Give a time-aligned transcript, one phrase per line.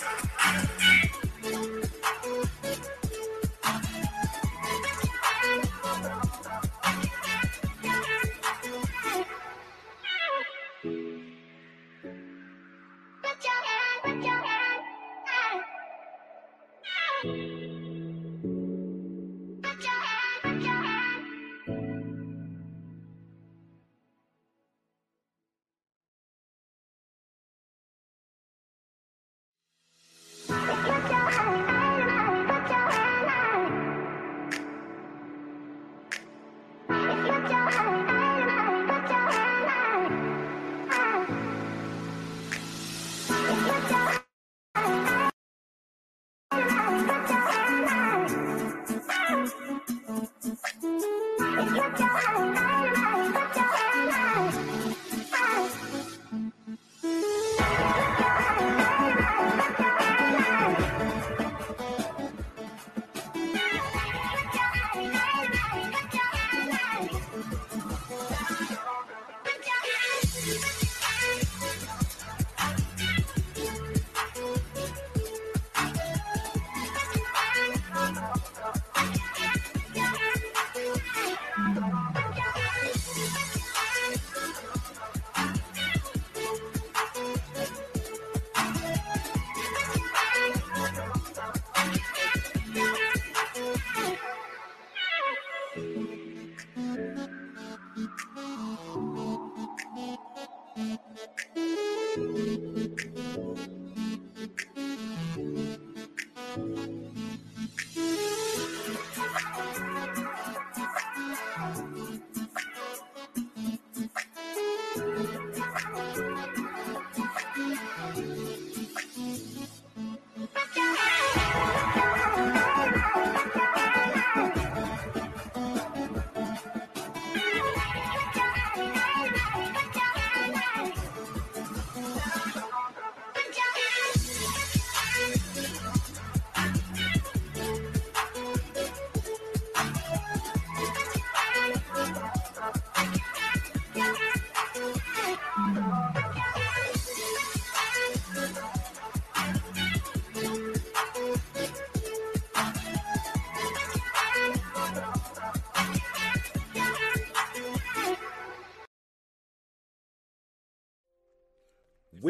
[100.78, 102.67] うん。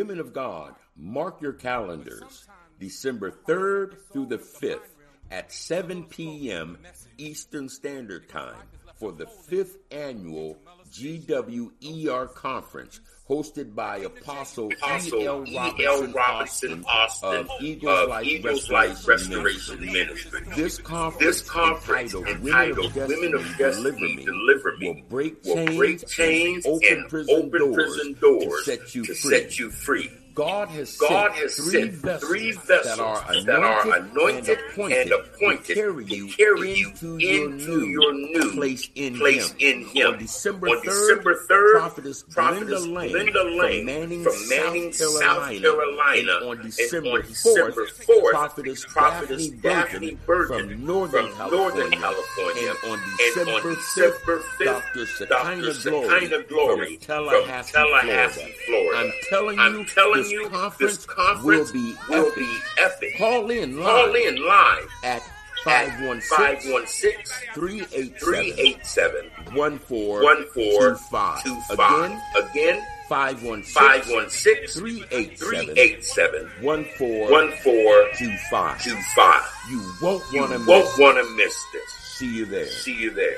[0.07, 2.47] Women of God, mark your calendars.
[2.79, 4.87] December 3rd through the 5th
[5.29, 6.77] at 7 p.m.
[7.17, 8.55] Eastern Standard Time
[8.95, 10.59] for the 5th annual
[10.91, 12.99] GWER conference
[13.29, 15.39] hosted by Apostle, Apostle E.L.
[15.41, 20.31] Robinson, Robinson Austin, Austin of Eagles, of Life, Eagles Restoration, Life Restoration Ministry.
[20.41, 20.55] Ministry.
[20.55, 25.43] This conference, This conference entitled, entitled Women of Destiny, Deliver Me, Deliver Me will break
[25.43, 29.05] will chains, break chains and open, and prison, open doors prison doors to set you
[29.05, 29.31] to free.
[29.31, 30.11] set you free.
[30.37, 33.95] God has God sent has three sent vessels, three vessels that are anointed, that are
[33.97, 38.51] anointed and appointed, and appointed to carry you carry you into, your, new your new
[38.53, 39.57] place in place Him.
[39.59, 40.07] in Him.
[40.13, 44.49] On December On 3rd, December 3rd, Prophetess, Prophetess Glenda Lane, Glenda Lane from Manning, from
[44.49, 45.59] Manning, South South Carolina.
[45.59, 46.17] Carolina.
[46.37, 51.35] And on And December, on 4th, December 4th, Prophetess, Prophetess Daphne, Burton, from Northern from
[51.37, 51.81] California.
[51.81, 52.69] Northern California.
[52.83, 55.05] And on And December, on 5th, December 5th, Dr.
[55.07, 58.67] Shekinah Glory, Shekinah Glory from Tallahassee, from Tallahassee, Florida.
[58.67, 58.97] Florida.
[58.99, 62.35] I'm telling I'm you, telling this conference, this conference will be will epic.
[62.35, 63.17] be epic.
[63.17, 65.23] Call in live Call in live at at
[65.63, 71.43] 516 516 387 387 1425.
[71.43, 72.11] 1425.
[72.37, 72.77] Again, Again,
[73.09, 77.67] 516 516 387 387 1425.
[77.67, 79.43] 1425.
[79.69, 81.91] You won't want to won't want to miss this.
[82.17, 82.65] See you there.
[82.67, 83.37] See you there.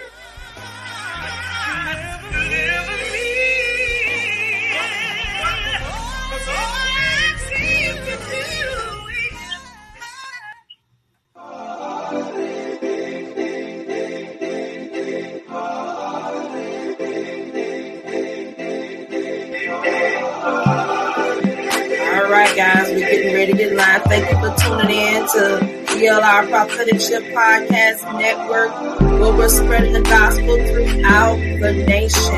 [24.09, 25.59] Thank you for tuning in to
[25.93, 28.71] ELR Prophetic Shift Podcast Network,
[29.01, 32.33] where we're spreading the gospel throughout the nation.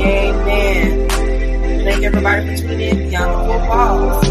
[0.00, 1.05] Amen.
[1.86, 4.26] Thank everybody for tuning in beyond the four walls.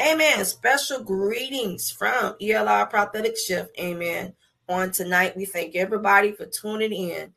[0.00, 0.44] Amen.
[0.44, 3.70] Special greetings from ELR Prophetic Shift.
[3.78, 4.34] Amen.
[4.68, 7.32] On tonight, we thank everybody for tuning in.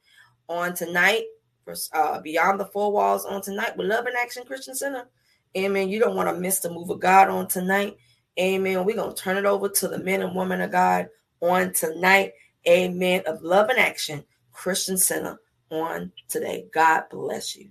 [0.50, 1.25] On tonight,
[1.63, 5.07] for uh, Beyond the Four Walls on tonight with Love and Action Christian Center.
[5.56, 5.89] Amen.
[5.89, 7.98] You don't want to miss the move of God on tonight.
[8.40, 8.84] Amen.
[8.84, 11.08] We're going to turn it over to the men and women of God
[11.40, 12.34] on tonight.
[12.68, 13.24] Amen.
[13.28, 15.40] Of Love and Action Christian Center
[15.70, 16.66] on today.
[16.74, 17.70] God bless you.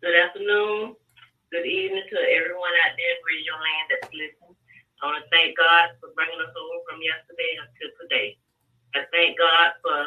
[0.00, 0.96] Good afternoon.
[1.52, 4.56] Good evening to everyone out there in radio land that's listening.
[5.02, 8.38] I want to thank God for bringing us over from yesterday until today.
[8.96, 9.98] I thank God for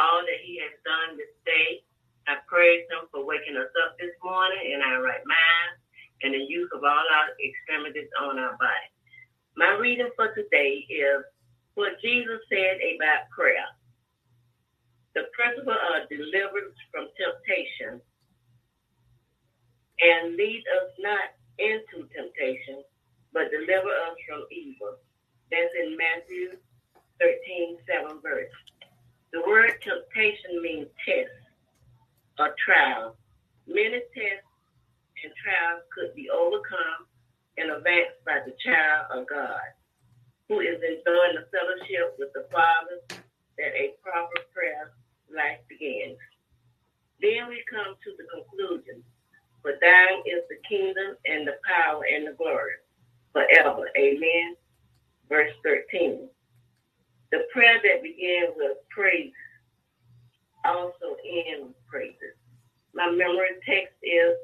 [0.00, 1.84] all that He has done this day.
[2.24, 5.57] I praise Him for waking us up this morning in our right mind
[6.22, 8.90] and the use of all our extremities on our body.
[9.56, 11.24] My reading for today is
[11.74, 13.66] what Jesus said about prayer.
[15.14, 18.00] The principle of deliverance from temptation
[20.00, 22.82] and lead us not into temptation,
[23.32, 24.96] but deliver us from evil.
[25.50, 26.58] That's in Matthew
[27.20, 28.52] 13, 7 verse.
[29.32, 31.30] The word temptation means test
[32.38, 33.16] or trial.
[33.66, 34.47] Many tests
[35.24, 37.06] and trials could be overcome
[37.58, 39.66] and advanced by the child of God,
[40.48, 43.02] who is enjoying the fellowship with the Father
[43.58, 44.92] that a proper prayer
[45.30, 46.18] life begins.
[47.20, 49.02] Then we come to the conclusion
[49.62, 52.78] for thine is the kingdom and the power and the glory
[53.32, 53.90] forever.
[53.98, 54.56] Amen.
[55.28, 56.28] Verse 13.
[57.32, 59.32] The prayer that began with praise
[60.64, 62.36] also ends with praises.
[62.94, 64.36] My memory text is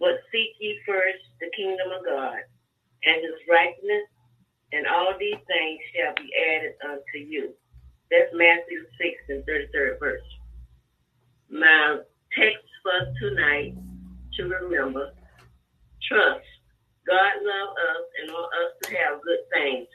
[0.00, 2.38] But seek ye first the kingdom of God
[3.04, 4.08] and his righteousness,
[4.72, 7.54] and all these things shall be added unto you.
[8.10, 10.22] That's Matthew 6 and 33rd verse.
[11.50, 11.98] My
[12.36, 13.74] text for tonight
[14.36, 15.12] to remember
[16.08, 16.44] trust.
[17.06, 19.86] God loves us and want us to have good things,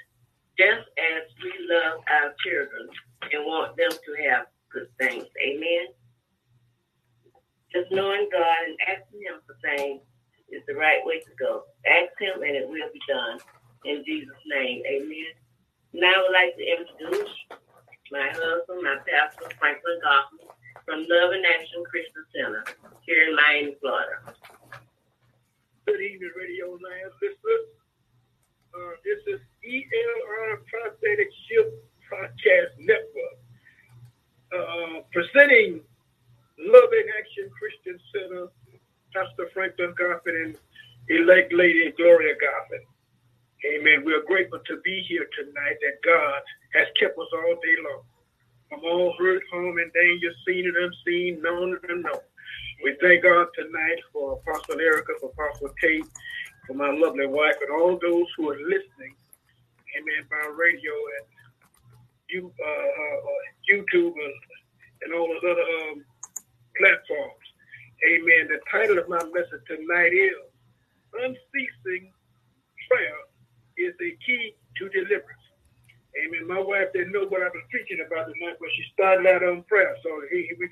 [0.57, 2.89] just as we love our children
[3.31, 5.25] and want them to have good things.
[5.43, 5.87] Amen.
[7.73, 10.01] Just knowing God and asking Him for things
[10.51, 11.63] is the right way to go.
[11.87, 13.39] Ask Him and it will be done.
[13.85, 15.33] In Jesus' name, amen.
[15.93, 17.35] Now I would like to introduce
[18.11, 20.51] my husband, my pastor, Franklin Goffman,
[20.85, 22.63] from Love and Action Christian Center
[23.07, 24.19] here in Miami, Florida.
[25.87, 27.67] Good evening, Radio Land listeners.
[28.75, 31.75] Uh, this is ELR Prophetic Shift
[32.07, 33.37] Podcast Network,
[34.55, 35.81] uh, presenting
[36.59, 38.47] Love in Action Christian Center,
[39.15, 39.49] Pastor
[40.11, 40.57] And
[41.07, 42.83] elect Lady Gloria Goffin.
[43.63, 44.03] Amen.
[44.05, 46.41] We are grateful to be here tonight that God
[46.73, 48.03] has kept us all day long.
[48.69, 52.19] From all hurt, harm, and danger, seen and unseen, known and unknown.
[52.83, 56.05] We thank God tonight for Apostle Erica, for Apostle Kate,
[56.67, 59.15] for my lovely wife, and all those who are listening,
[59.95, 60.91] amen, by radio
[69.11, 70.39] my message tonight is
[71.19, 72.15] unceasing
[72.87, 73.19] prayer
[73.75, 75.45] is the key to deliverance.
[76.15, 76.47] Amen.
[76.47, 79.67] My wife didn't know what I was preaching about tonight, but she started out on
[79.67, 79.95] prayer.
[79.99, 80.67] So he, we,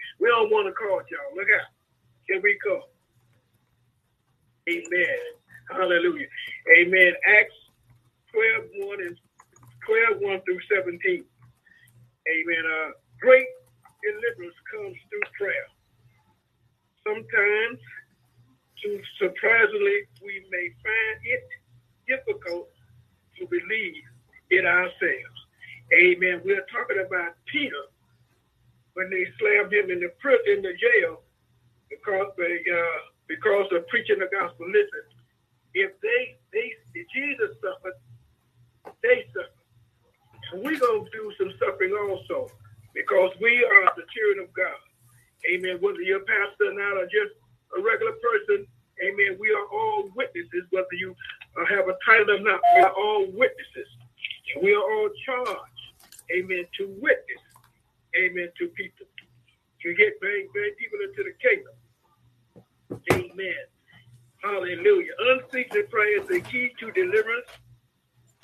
[65.18, 67.48] Unceasing prayer is the key to deliverance.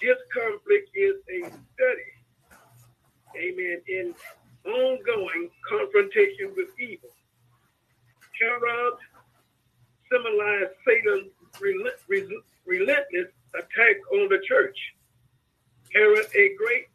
[0.02, 2.12] This conflict is a study,
[3.38, 4.14] amen, in
[4.66, 7.10] ongoing confrontation with evil.
[8.40, 8.94] Herod
[10.12, 11.32] symbolized Satan's
[12.66, 14.78] relentless attack on the church.
[15.94, 16.88] Herod a great,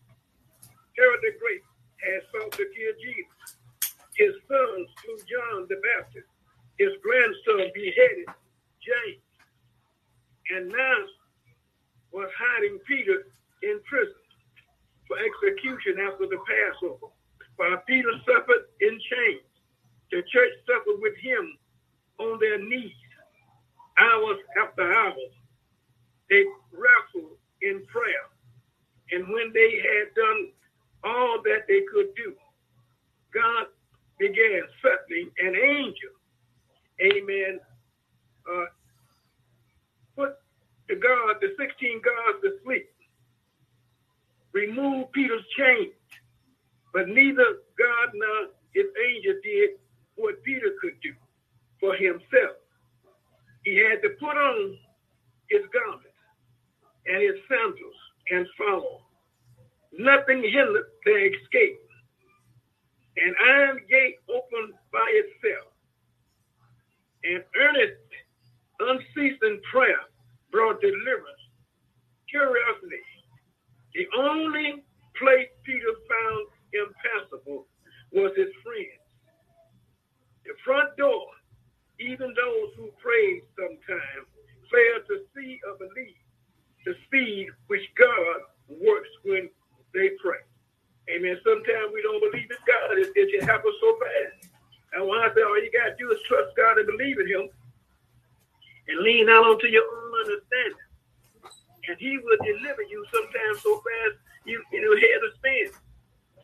[0.97, 1.63] Herod the Great
[2.05, 3.57] had sought to kill Jesus.
[4.17, 6.29] His sons slew John the Baptist.
[6.79, 8.29] His grandson beheaded
[8.85, 9.23] James.
[10.55, 10.97] And now
[12.13, 13.23] was hiding Peter
[13.63, 14.15] in prison
[15.07, 17.07] for execution after the Passover.
[17.57, 19.47] While Peter suffered in chains,
[20.11, 21.57] the church suffered with him
[22.19, 22.93] on their knees,
[23.99, 25.35] hours after hours.
[26.31, 28.27] They wrestled in prayer.
[29.13, 30.49] And when they had done
[31.05, 32.35] all that they could do,
[33.35, 33.67] God
[34.19, 36.15] began suddenly an angel,
[37.03, 37.61] amen,
[38.51, 38.65] uh,
[40.91, 42.91] the God, the 16 gods to sleep,
[44.53, 45.95] remove Peter's chains,
[46.93, 49.71] but neither God nor his angel did
[50.17, 51.15] what Peter could do
[51.79, 52.59] for himself.
[53.65, 54.77] He had to put on
[55.49, 56.19] his garments
[57.07, 58.01] and his sandals
[58.33, 59.03] and follow.
[59.97, 61.79] Nothing hindered their escape.
[63.17, 65.71] An iron gate opened by itself.
[67.23, 68.01] And earnest,
[68.81, 70.10] unceasing prayer
[70.51, 71.45] brought deliverance.
[72.31, 73.03] Curiously,
[73.95, 74.85] the only
[75.19, 77.67] place Peter found impassable
[78.13, 79.03] was his friends.
[80.45, 81.27] The front door,
[81.99, 84.27] even those who prayed sometimes,
[84.71, 86.17] failed to see or believe
[86.87, 89.51] the speed which God works when
[89.93, 90.41] they pray.
[91.11, 91.37] Amen.
[91.43, 92.99] Sometimes we don't believe in God.
[92.99, 94.51] It, it happens so fast.
[94.95, 97.27] And when I say all you got to do is trust God and believe in
[97.27, 97.49] Him
[98.89, 100.87] and lean out onto your own understanding.
[101.89, 105.67] And He will deliver you sometimes so fast you, you know, head to spin.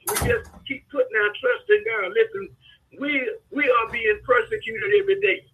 [0.06, 2.12] We just keep putting our trust in God.
[2.14, 2.44] Listen,
[3.00, 3.10] we
[3.50, 5.44] we are being persecuted every day.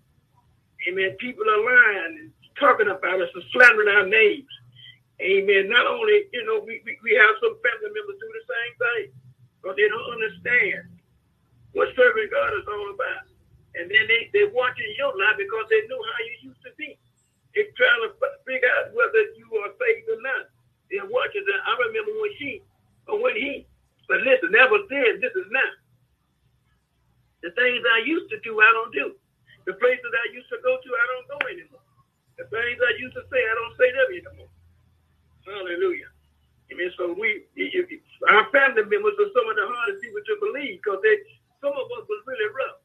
[0.88, 1.16] Amen.
[1.18, 4.50] People are lying and talking about us and slandering our names.
[5.22, 5.70] Amen.
[5.70, 9.06] Not only, you know, we, we, we have some family members do the same thing,
[9.62, 10.90] but they don't understand
[11.72, 13.30] what serving God is all about.
[13.78, 16.98] And then they, they're watching your life because they know how you used to be.
[17.52, 18.10] They're trying to
[18.48, 20.48] figure out whether you are saved or not.
[20.88, 21.44] They're watching.
[21.44, 22.64] I remember when she,
[23.08, 23.68] or when he,
[24.08, 25.72] but listen, that was then, this is now.
[27.42, 29.16] The things I used to do, I don't do.
[29.66, 31.84] The places I used to go to, I don't go anymore.
[32.38, 34.52] The things I used to say, I don't say them anymore.
[35.44, 36.10] Hallelujah.
[36.70, 37.44] I mean, so we,
[38.32, 41.20] our family members are some of the hardest people to believe because they,
[41.60, 42.80] some of us was really rough.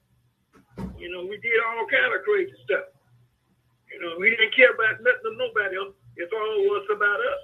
[1.00, 2.92] You know, we did all kind of crazy stuff.
[3.94, 5.96] You know, we didn't care about nothing nobody else.
[6.18, 7.44] It's all was about us.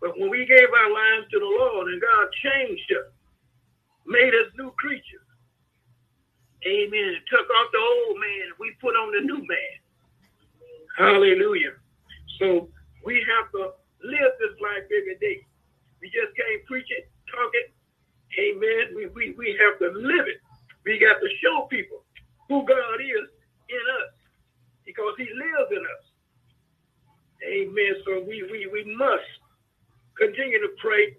[0.00, 3.08] But when we gave our lives to the Lord and God changed us,
[4.06, 5.24] made us new creatures,
[6.66, 9.76] amen, took off the old man, we put on the new man.
[10.98, 11.72] Hallelujah.
[12.38, 12.68] So
[13.04, 13.72] we have to
[14.04, 15.40] live this life every day.
[16.00, 17.72] We just can't preach it, talk it.
[18.38, 18.94] Amen.
[18.94, 20.40] We, we, we have to live it.
[20.84, 22.04] We got to show people
[22.48, 23.26] who God is
[23.68, 24.12] in us
[24.86, 26.04] because he lives in us.
[27.44, 27.94] Amen.
[28.06, 29.28] So we, we, we must
[30.16, 31.16] continue to pray.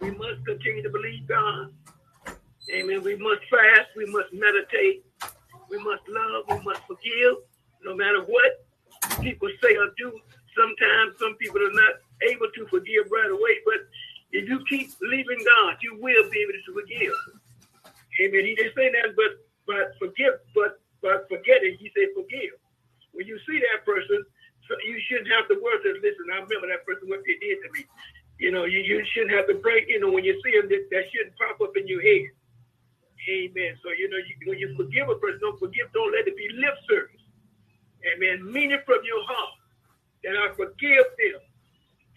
[0.00, 1.72] We must continue to believe God.
[2.72, 3.02] Amen.
[3.02, 3.88] We must fast.
[3.96, 5.04] We must meditate.
[5.70, 6.44] We must love.
[6.48, 7.36] We must forgive
[7.84, 8.66] no matter what
[9.20, 10.20] people say or do
[10.56, 11.94] sometimes some people are not
[12.30, 13.86] able to forgive right away, but
[14.32, 17.14] if you keep believing God, you will be able to forgive.
[18.22, 18.46] Amen.
[18.46, 21.78] He didn't say that, but but forgive, but but forget it.
[21.78, 22.54] He said forgive.
[23.14, 24.26] When you see that person,
[24.66, 25.78] so you shouldn't have to worry.
[25.86, 27.86] That, Listen, I remember that person what they did to me.
[28.42, 29.86] You know, you, you shouldn't have to break.
[29.88, 32.34] You know, when you see them, that, that shouldn't pop up in your head.
[33.24, 33.72] Amen.
[33.80, 35.88] So you know, you, when you forgive a person, don't forgive.
[35.94, 37.24] Don't let it be lip service.
[38.04, 38.44] Amen.
[38.44, 39.56] Mean it from your heart
[40.24, 41.40] that I forgive them.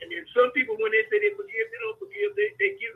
[0.03, 2.29] And then some people, when they say they forgive, they don't forgive.
[2.35, 2.95] They, they give,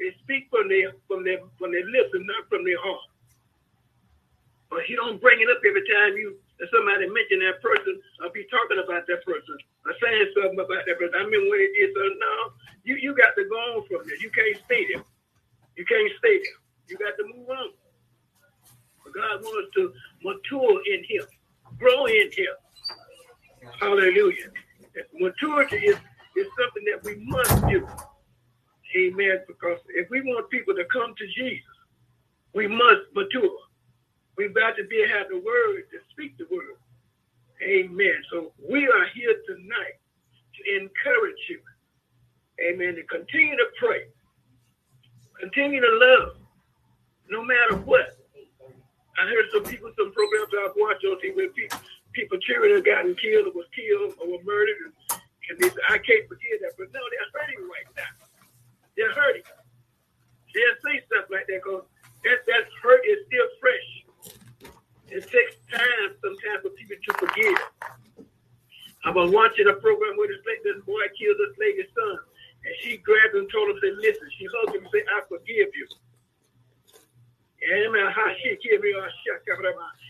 [0.00, 3.06] they speak from their from their from their lips and not from their heart.
[4.70, 8.44] But you don't bring it up every time you somebody mention that person I'll be
[8.52, 9.56] talking about that person
[9.88, 11.16] or saying something about that person.
[11.16, 12.32] I mean, when it is, so no,
[12.84, 14.20] you, you got to go on from there.
[14.20, 15.04] You can't stay there.
[15.76, 16.58] You can't stay there.
[16.88, 17.72] You got to move on.
[19.04, 21.24] But God wants to mature in Him,
[21.78, 22.54] grow in Him.
[23.80, 24.52] Hallelujah.
[25.14, 25.96] Maturity is,
[26.36, 27.86] is something that we must do.
[28.96, 29.40] Amen.
[29.46, 31.64] Because if we want people to come to Jesus,
[32.54, 33.56] we must mature.
[34.40, 36.80] We've got to be have the word to speak the word.
[37.60, 38.16] Amen.
[38.32, 40.00] So we are here tonight
[40.56, 41.60] to encourage you.
[42.64, 42.96] Amen.
[42.96, 44.08] To continue to pray.
[45.38, 46.40] Continue to love
[47.28, 48.16] no matter what.
[49.20, 51.76] I heard some people, some programs I've watched on TV where people,
[52.16, 54.88] people cheering have gotten killed or was killed or were murdered.
[54.88, 55.20] And,
[55.52, 56.80] and they said, I can't forget that.
[56.80, 58.12] But no, they're hurting right now.
[58.96, 59.44] They're hurting.
[60.56, 61.84] They'll say stuff like that because
[62.24, 63.99] that, that hurt is still fresh.
[65.10, 67.58] It takes time sometimes for people to forgive.
[69.04, 72.18] I was watching a program where this, this boy killed this lady's son.
[72.64, 75.22] And she grabbed him and told him, said, listen, she hugged him and said, I
[75.26, 75.86] forgive you.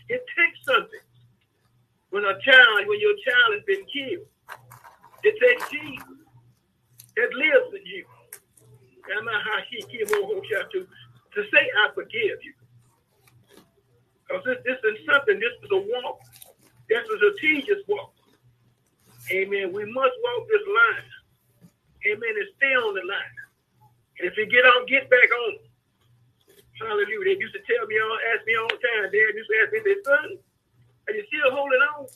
[0.09, 0.99] It takes something.
[2.09, 4.27] When a child, when your child has been killed,
[5.23, 6.03] it takes Jesus
[7.15, 8.05] that lives in you.
[11.33, 12.53] To say, I forgive you.
[14.31, 16.23] Because this, is something, this is a walk.
[16.87, 18.15] This is a tedious walk.
[19.31, 19.73] Amen.
[19.75, 21.09] We must walk this line.
[22.07, 22.33] Amen.
[22.39, 23.37] And stay on the line.
[24.19, 25.53] And if you get on, get back on.
[26.79, 27.35] Hallelujah.
[27.35, 29.11] They used to tell me, all, ask me all the time.
[29.11, 30.39] Dad used to ask me, they son,
[31.07, 32.07] are you still holding on?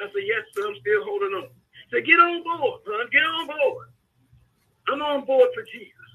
[0.00, 1.48] I said, yes, sir, I'm still holding on.
[1.92, 3.06] Say, get on board, son.
[3.10, 3.88] Get on board.
[4.88, 6.07] I'm on board for Jesus.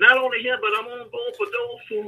[0.00, 2.00] Not only him, but I'm on board for those who,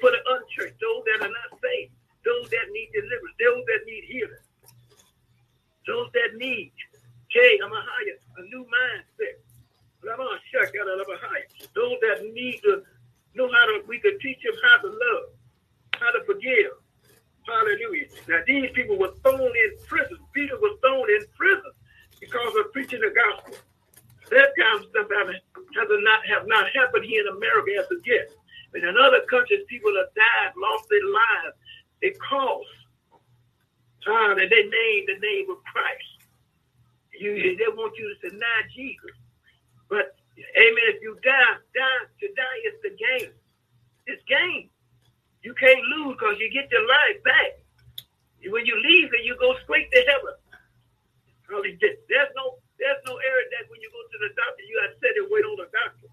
[0.00, 1.92] for the unchurched, those that are not saved,
[2.24, 4.44] those that need deliverance, those that need healing,
[5.86, 6.72] those that need,
[7.28, 9.44] hey, I'm a higher, a new mindset.
[10.08, 11.44] I'm on shuck out of a higher.
[11.74, 12.82] Those that need to
[13.34, 15.28] know how to, we could teach them how to love,
[16.00, 16.72] how to forgive.
[17.44, 18.08] Hallelujah.
[18.28, 20.16] Now, these people were thrown in prison.
[20.32, 21.72] Peter was thrown in prison
[22.20, 23.67] because of preaching the gospel.
[24.30, 28.30] That kind of stuff has not have not happened here in America as of yet.
[28.72, 31.56] But in other countries, people have died, lost their lives
[32.00, 32.68] because
[34.06, 36.28] uh, that they named the name of Christ.
[37.18, 39.16] You, they want you to deny Jesus.
[39.88, 43.32] But amen, if you die, die to die is the game.
[44.06, 44.70] It's game.
[45.42, 47.58] You can't lose because you get your life back.
[48.46, 50.34] When you leave it, you go straight to heaven.
[52.08, 54.96] There's no there's no area that when you go to the doctor, you got to
[55.02, 56.08] sit and wait on the doctor.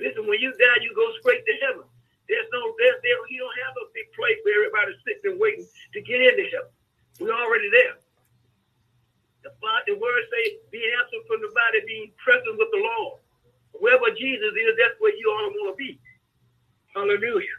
[0.00, 1.86] Listen, when you die, you go straight to heaven.
[2.28, 5.64] There's no, there's there, you don't have a big place where everybody's sitting and waiting
[5.64, 6.72] to get into heaven.
[7.22, 7.96] We're already there.
[9.46, 9.54] The,
[9.86, 13.22] the word say, being absent from the body, being present with the Lord.
[13.78, 16.00] Wherever Jesus is, that's where you all want to be.
[16.96, 17.58] Hallelujah.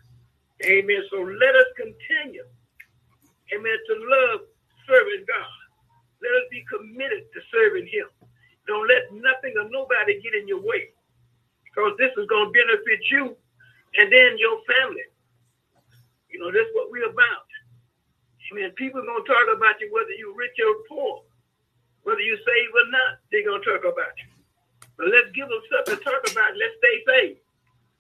[0.66, 1.02] Amen.
[1.14, 2.44] So let us continue,
[3.54, 4.40] amen, to love
[4.90, 5.58] serving God.
[6.22, 8.08] Let us be committed to serving Him.
[8.68, 10.92] Don't let nothing or nobody get in your way
[11.64, 13.36] because this is going to benefit you
[13.96, 15.08] and then your family.
[16.30, 17.48] You know, that's what we're about.
[18.48, 21.24] I mean, people are going to talk about you whether you're rich or poor,
[22.04, 24.32] whether you save or not, they're going to talk about you.
[24.96, 26.56] But let's give them something to talk about.
[26.56, 27.38] Let's stay safe.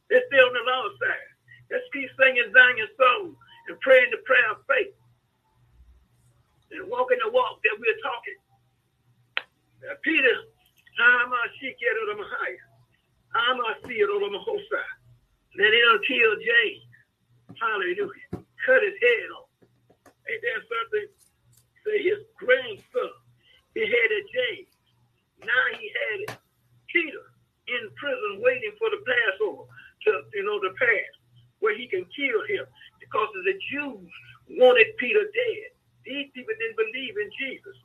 [0.10, 1.32] Let's stay on the Lord's side.
[1.70, 3.36] Let's keep singing Zion's song
[3.68, 4.96] and praying the prayer of faith
[6.72, 8.40] and walking the walk that we're talking.
[10.04, 10.36] Peter,
[11.00, 11.28] I'm.
[15.58, 16.86] Then he don't kill James.
[17.58, 18.46] Hallelujah.
[18.62, 19.50] Cut his head off.
[20.30, 21.10] Ain't that something?
[21.82, 23.14] Say his grandson,
[23.74, 24.70] he had James.
[25.42, 26.38] Now he had
[26.94, 27.26] Peter
[27.68, 29.66] in prison waiting for the Passover
[30.06, 31.12] to, you know, the pass
[31.60, 32.66] where he can kill him
[33.00, 34.12] because the Jews
[34.60, 35.70] wanted Peter dead.
[36.06, 37.78] These people didn't believe in Jesus.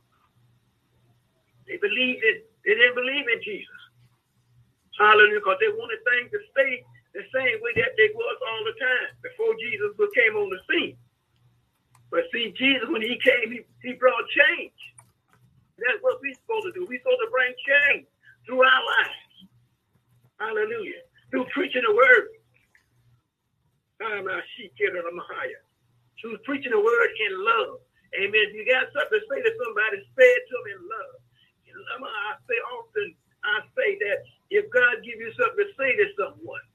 [1.67, 2.49] They believed it.
[2.65, 3.81] They didn't believe in Jesus.
[4.99, 5.39] Hallelujah.
[5.41, 6.71] Because they wanted things to stay
[7.15, 10.97] the same way that they was all the time before Jesus came on the scene.
[12.11, 14.77] But see, Jesus, when he came, he, he brought change.
[15.79, 16.85] That's what we're supposed to do.
[16.87, 18.05] We're supposed to bring change
[18.45, 19.23] through our lives.
[20.39, 21.03] Hallelujah.
[21.31, 22.27] Through preaching the word.
[26.21, 27.81] Through preaching the word in love.
[28.17, 28.43] Amen.
[28.49, 31.15] If you got something to say to somebody, say it to them in love.
[31.73, 33.07] I say often,
[33.43, 34.17] I say that
[34.53, 36.65] if God give you something to say to someone,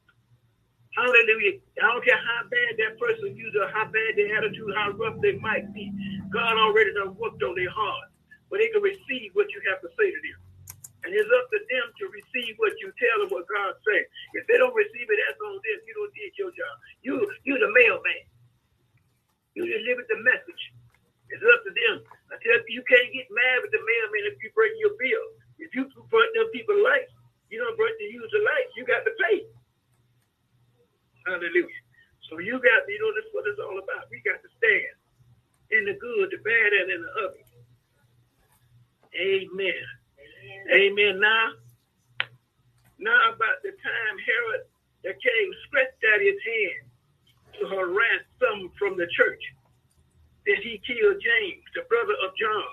[0.97, 4.93] hallelujah, I don't care how bad that person is or how bad their attitude, how
[4.99, 5.93] rough they might be,
[6.33, 8.11] God already done worked on their heart,
[8.51, 10.41] but they can receive what you have to say to them.
[11.07, 14.07] And it's up to them to receive what you tell them what God says.
[14.35, 15.79] If they don't receive it, that's on them.
[15.87, 16.75] You don't did your job.
[17.07, 17.15] You
[17.47, 18.25] you the mailman.
[19.55, 20.63] You deliver the message.
[21.31, 21.97] It's up to them.
[22.29, 25.27] I tell you, you can't get mad with the mailman if you break your bill.
[25.59, 27.13] If you burn them people lights,
[27.51, 29.49] you don't break the user lights, you got to pay.
[31.27, 31.81] Hallelujah.
[32.29, 34.09] So you got, you know, that's what it's all about.
[34.13, 34.97] We got to stand
[35.73, 37.45] in the good, the bad, and in the ugly.
[39.17, 39.85] Amen.
[40.69, 41.21] Amen.
[41.21, 41.57] Now,
[43.01, 44.69] now about the time Herod
[45.03, 46.85] the king stretched out his hand
[47.59, 49.43] to harass some from the church,
[50.49, 52.73] then he killed James, the brother of John,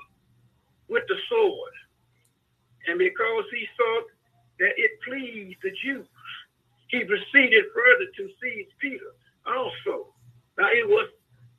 [0.88, 1.76] with the sword.
[2.88, 4.02] And because he saw
[4.60, 6.08] that it pleased the Jews,
[6.88, 9.12] he proceeded further to seize Peter
[9.46, 10.16] also.
[10.58, 11.10] Now it was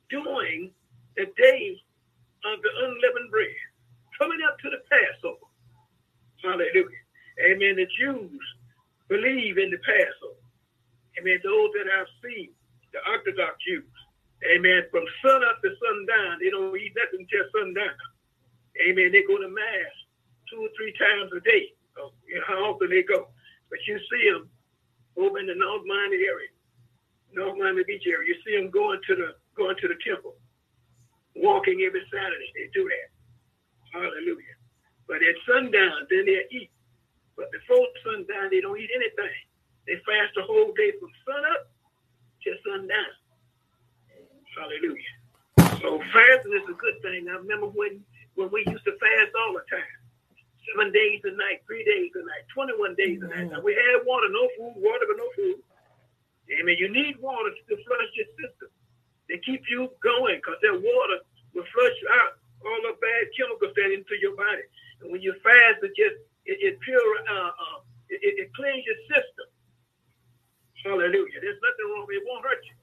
[0.09, 0.71] during
[1.15, 1.77] the day
[2.45, 3.61] of the unleavened bread,
[4.17, 5.45] coming up to the Passover.
[6.41, 7.05] Hallelujah.
[7.45, 7.75] Amen.
[7.75, 8.41] The Jews
[9.09, 10.41] believe in the Passover.
[11.19, 11.39] Amen.
[11.43, 12.49] Those that have seen
[12.93, 13.85] the Orthodox Jews.
[14.45, 14.85] Amen.
[14.91, 17.97] From sun up to sundown, they don't eat nothing until sundown.
[18.85, 19.09] Amen.
[19.11, 19.93] They go to mass
[20.49, 21.73] two or three times a day.
[21.97, 23.33] So, you know how often they go.
[23.69, 24.49] But you see them
[25.17, 26.53] over in the North Miami area,
[27.33, 28.29] North Miami Beach area.
[28.29, 30.37] You see them going to the going to the temple,
[31.35, 32.49] walking every Saturday.
[32.53, 33.09] They do that.
[33.91, 34.55] Hallelujah.
[35.09, 36.69] But at sundown, then they eat.
[37.35, 39.37] But before sundown, they don't eat anything.
[39.87, 41.71] They fast the whole day from sun up
[42.43, 43.13] to sundown.
[44.57, 45.13] Hallelujah.
[45.81, 47.29] So fasting is a good thing.
[47.29, 48.01] I remember when
[48.33, 49.93] when we used to fast all the time.
[50.73, 53.49] Seven days a night, three days a night, 21 days a night.
[53.53, 55.61] Now we had water, no food, water, but no food.
[56.59, 56.75] Amen.
[56.77, 58.69] You need water to flush your system.
[59.29, 61.17] They keep you going because that water
[61.53, 64.65] will flush out all the bad chemicals that into your body.
[65.01, 66.17] And when you fast, it just
[66.49, 69.47] it, it pure uh, uh, it, it cleans your system.
[70.83, 71.39] Hallelujah.
[71.41, 72.07] There's nothing wrong.
[72.09, 72.75] It won't hurt you.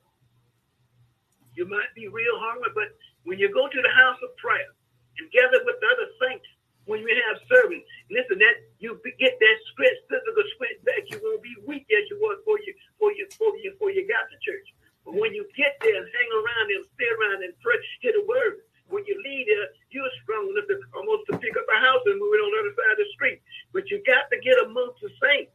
[1.74, 2.94] You might be real hungry, but
[3.26, 4.70] when you go to the house of prayer
[5.18, 6.46] and gather with the other saints,
[6.86, 7.82] when you have service,
[8.14, 11.02] listen, that you get that strength, physical strength back.
[11.10, 14.06] You won't be weak as you was before you before you before you before you
[14.06, 14.70] got to church.
[15.02, 17.74] But when you get there and hang around and stay around and pray,
[18.06, 21.66] hear the word, when you leave there, you're strong enough to almost to pick up
[21.66, 23.42] a house and move it on the other side of the street.
[23.74, 25.50] But you got to get amongst the saints.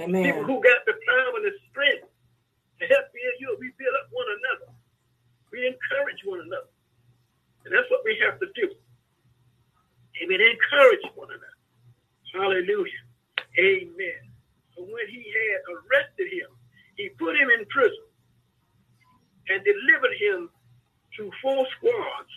[0.00, 0.24] Amen.
[0.24, 2.08] People who got the power and the strength
[2.80, 3.52] to help build you.
[3.60, 4.75] We build up one another.
[5.56, 6.68] We encourage one another.
[7.64, 8.68] And that's what we have to do.
[10.20, 10.40] Amen.
[10.44, 11.56] Encourage one another.
[12.36, 13.04] Hallelujah.
[13.58, 14.22] Amen.
[14.76, 16.52] So when he had arrested him,
[17.00, 18.04] he put him in prison
[19.48, 20.50] and delivered him
[21.16, 22.32] to four squads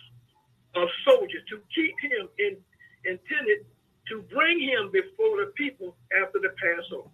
[0.75, 2.55] of soldiers to keep him in,
[3.03, 3.67] intended
[4.07, 7.11] to bring him before the people after the Passover.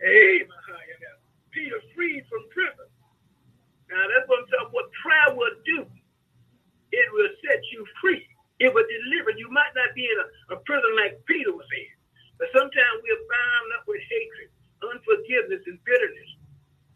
[0.00, 0.48] Amen.
[1.52, 2.88] Peter freed from prison.
[3.90, 5.80] Now that's what I'm talking what prayer will do.
[6.92, 8.24] It will set you free.
[8.60, 9.36] It will deliver.
[9.36, 11.92] You might not be in a, a prison like Peter was in,
[12.40, 14.50] but sometimes we're bound up with hatred,
[14.82, 16.30] unforgiveness, and bitterness.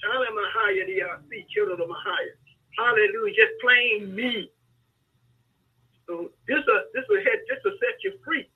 [0.02, 1.18] DRC, uh,
[1.54, 2.34] children of Mahaya.
[2.78, 3.34] Hallelujah.
[3.36, 4.50] Just plain me.
[6.08, 8.48] So this will this will this will set you free.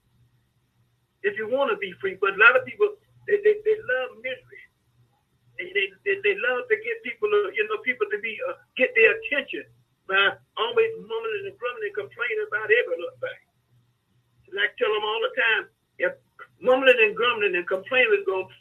[1.23, 2.19] If you want to be free.
[2.21, 2.89] But a lot of people
[3.29, 4.63] they, they, they love misery.
[5.57, 5.73] They,
[6.05, 9.17] they, they, love to get people to, you know, people to be uh, get their
[9.17, 9.65] attention
[10.05, 13.43] by always mumbling and grumbling and complaining about every little thing.
[14.53, 15.63] And I tell them all the time,
[15.99, 16.13] if
[16.61, 18.55] mumbling and grumbling and complaining is going to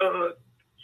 [0.00, 0.28] uh,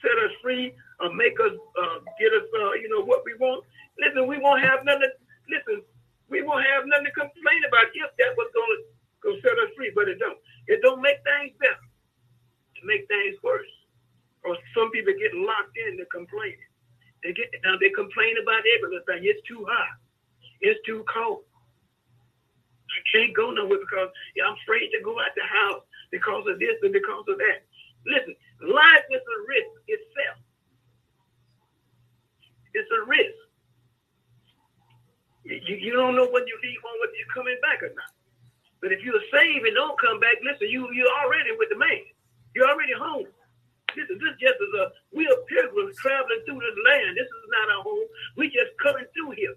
[0.03, 3.64] set us free or make us uh, get us, uh, you know, what we want,
[3.99, 5.11] listen, we won't have nothing.
[5.49, 5.83] Listen,
[6.29, 9.93] we won't have nothing to complain about if that was going to set us free,
[9.95, 10.38] but it don't.
[10.67, 11.85] It don't make things better.
[12.77, 13.69] It make things worse.
[14.44, 16.68] Or some people get locked in to complaining.
[17.24, 19.24] They get now they complain about everything.
[19.24, 19.96] It's too hot.
[20.61, 21.48] It's too cold.
[22.92, 26.61] I can't go nowhere because yeah, I'm afraid to go out the house because of
[26.61, 27.64] this and because of that.
[28.04, 30.38] Listen, life is a risk itself.
[32.76, 33.40] It's a risk.
[35.44, 38.12] You, you don't know when you leave home whether you're coming back or not.
[38.80, 42.04] But if you're saved and don't come back, listen, you you're already with the man.
[42.54, 43.28] You're already home.
[43.96, 47.14] Listen, this just is a we are pilgrims traveling through this land.
[47.16, 48.09] This is not our home.
[48.37, 49.57] We just coming through here.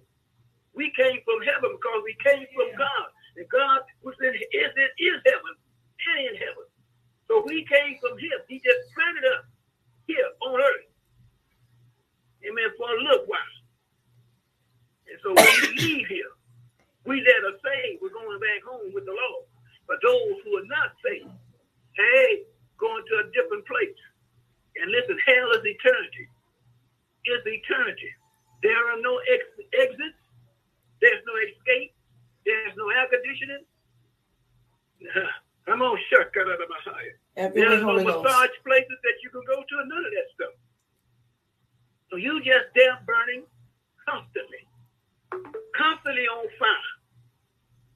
[0.77, 3.09] We came from heaven because we came from God.
[3.37, 6.67] And God was in is in is heaven and in heaven.
[7.27, 8.37] So we came from him.
[8.47, 9.45] He just planted us
[10.07, 10.89] here on earth.
[12.45, 12.69] Amen.
[12.77, 13.57] For a little while.
[15.09, 16.33] And so when we leave here,
[17.05, 19.45] we that are saved, we're going back home with the Lord.
[19.87, 21.31] But those who are not saved,
[21.95, 22.43] hey,
[22.79, 23.95] going to a different place.
[24.81, 26.25] And listen, hell is eternity.
[27.25, 28.11] Is eternity.
[28.63, 30.21] There are no ex- exits.
[31.01, 31.93] There's no escape.
[32.45, 33.65] There's no air conditioning.
[35.67, 37.19] I'm on, shut out of my higher.
[37.53, 40.55] There's no massage places that you can go to, none of that stuff.
[42.09, 43.43] So you just there burning
[44.07, 44.63] constantly,
[45.75, 46.93] constantly on fire.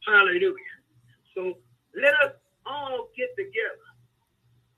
[0.06, 0.76] Hallelujah.
[1.34, 1.58] So
[1.96, 3.88] let us all get together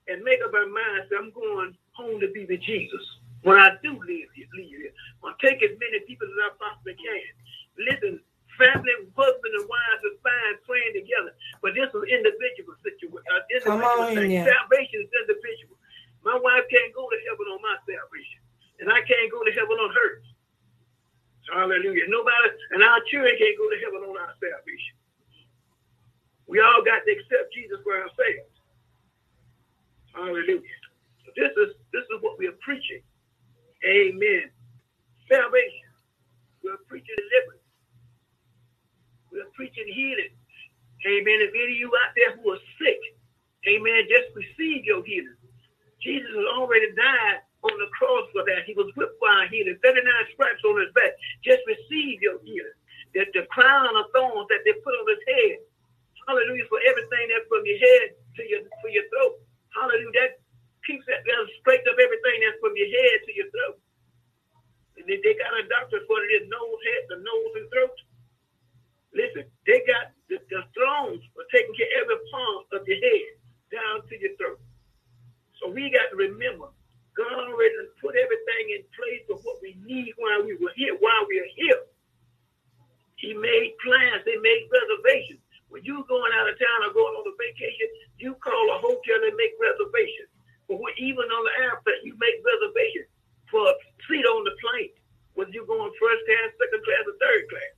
[0.08, 3.02] and make up our minds I'm going home to be with Jesus.
[3.44, 6.96] When I do leave here, leave here, I'll take as many people as I possibly
[6.96, 7.32] can.
[7.76, 8.14] Listen,
[8.58, 13.28] family, husband and wives are fine praying together, but this is individual situation.
[13.28, 14.48] Uh, Come on, yeah.
[14.48, 15.76] Salvation is individual.
[16.24, 18.40] My wife can't go to heaven on my salvation,
[18.80, 20.24] and I can't go to heaven on hers.
[21.52, 22.08] Hallelujah.
[22.08, 24.96] Nobody, and our children can't go to heaven on our salvation.
[26.48, 28.52] We all got to accept Jesus for ourselves.
[30.16, 30.80] Hallelujah.
[31.36, 33.02] This is this is what we are preaching.
[33.86, 34.50] Amen.
[35.30, 35.92] Salvation.
[36.64, 37.68] We're preaching deliverance.
[39.32, 40.34] We're preaching healing.
[41.04, 41.40] Amen.
[41.44, 43.02] If any of you out there who are sick,
[43.68, 45.36] amen, just receive your healing.
[46.00, 48.68] Jesus has already died on the cross for that.
[48.68, 49.76] He was whipped for our healing.
[49.84, 50.04] 39
[50.36, 51.16] stripes on his back.
[51.44, 52.78] Just receive your healing.
[53.16, 55.58] That the crown of thorns that they put on his head.
[56.28, 56.68] Hallelujah.
[56.72, 59.44] For everything that from your head to your for your throat.
[59.76, 60.16] Hallelujah.
[60.16, 60.32] That
[60.86, 63.78] keeps that that straight up everything that's from your head to your throat.
[65.00, 67.98] And then they got a doctor for it, nose, head, the nose and throat.
[69.14, 73.30] Listen, they got the, the thrones for taking care of every part of your head
[73.70, 74.62] down to your throat.
[75.62, 76.70] So we got to remember,
[77.14, 81.24] God already put everything in place for what we need while we were here, while
[81.30, 81.82] we are here.
[83.22, 85.40] He made plans, they made reservations.
[85.70, 89.20] When you going out of town or going on a vacation, you call a hotel
[89.24, 90.33] and make reservations.
[90.68, 93.12] But even on the airplane, you make reservations
[93.52, 93.74] for a
[94.08, 94.96] seat on the plane,
[95.36, 97.74] whether you're going first class, second class, or third class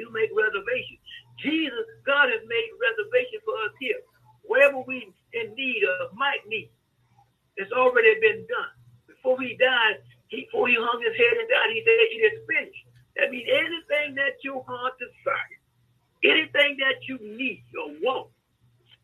[0.00, 1.00] you make reservations.
[1.44, 4.00] Jesus, God has made reservations for us here.
[4.48, 6.70] Whatever we in need of, might need,
[7.56, 8.74] it's already been done.
[9.06, 12.38] Before he died, he, before he hung his head and died, he said, it is
[12.48, 12.84] finished.
[13.16, 15.60] That means anything that your heart desires,
[16.24, 18.28] anything that you need or want,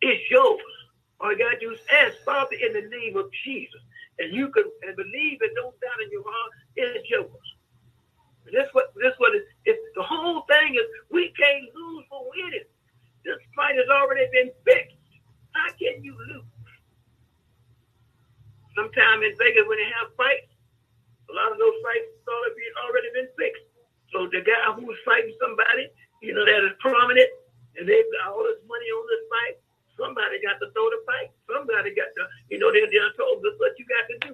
[0.03, 0.76] is yours.
[1.21, 3.81] All you got to do is ask Father in the name of Jesus.
[4.19, 7.49] And you can and believe and don't doubt in your heart, it is yours.
[8.47, 12.25] And This what this what is it's the whole thing is we can't lose for
[12.33, 12.69] winning.
[13.25, 14.97] This fight has already been fixed.
[15.53, 16.49] How can you lose?
[18.77, 20.53] Sometime in Vegas when they have fights,
[21.29, 23.67] a lot of those fights already already been fixed.
[24.13, 25.89] So the guy who's fighting somebody,
[26.23, 27.29] you know, that is prominent,
[27.77, 29.57] and they've got all this money on this fight.
[30.07, 31.35] Somebody got to throw the fight.
[31.51, 32.87] Somebody got to, you know, they're,
[33.19, 34.33] told this what you got to do.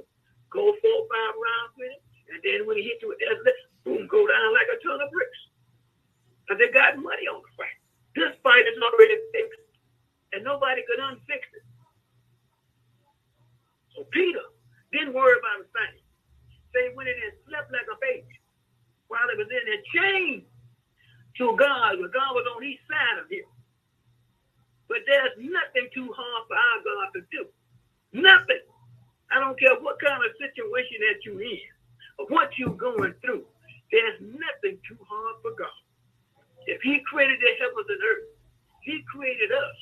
[0.52, 2.02] Go four or five rounds with it.
[2.28, 3.40] And then when he hit you with that,
[3.88, 5.40] boom, go down like a ton of bricks.
[6.44, 7.80] Because they got money on the fight.
[8.12, 9.64] This fight is already fixed.
[10.37, 11.64] And nobody could unfix it.
[13.96, 14.44] So Peter
[14.92, 15.96] didn't worry about a thing.
[16.76, 18.37] They went in and slept like a baby
[19.08, 20.44] while he was in there chained
[21.40, 23.48] to God, but God was on each side of him.
[24.92, 27.48] But there's nothing too hard for our God to do.
[28.12, 28.61] Nothing.
[29.33, 31.64] I don't care what kind of situation that you're in
[32.20, 33.48] or what you're going through.
[33.88, 35.81] There's nothing too hard for God.
[36.68, 38.28] If He created the heavens and earth,
[38.85, 39.78] He created us.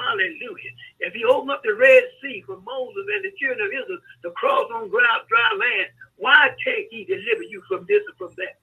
[0.00, 0.72] Hallelujah.
[1.04, 4.30] If He opened up the Red Sea for Moses and the children of Israel to
[4.40, 8.56] cross on dry, dry land, why can't He deliver you from this and from that?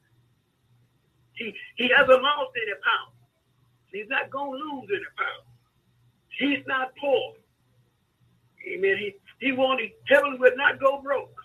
[1.38, 3.14] He, he hasn't lost any power.
[3.94, 5.51] He's not going to lose any power.
[6.38, 7.34] He's not poor.
[8.68, 8.98] Amen.
[8.98, 11.36] He, he wanted, heaven would not go broke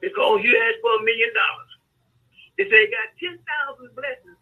[0.00, 1.72] because you asked for a million dollars.
[2.58, 4.40] They say got 10,000 blessings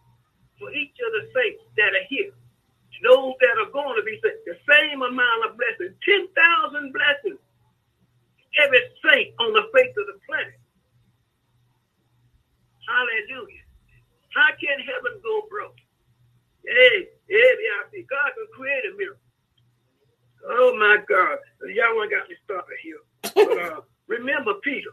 [0.59, 2.33] for each of the saints that are here.
[3.03, 7.41] Those that are going to be saved, the same amount of blessings, 10,000 blessings.
[8.63, 10.57] Every saint on the face of the planet.
[12.87, 13.67] Hallelujah.
[14.33, 15.77] How can heaven go broke?
[16.65, 19.21] Hey, hey, God can create a miracle.
[20.45, 21.39] Oh my God.
[21.73, 23.01] Y'all want got me started here.
[23.23, 24.93] But uh, remember Peter.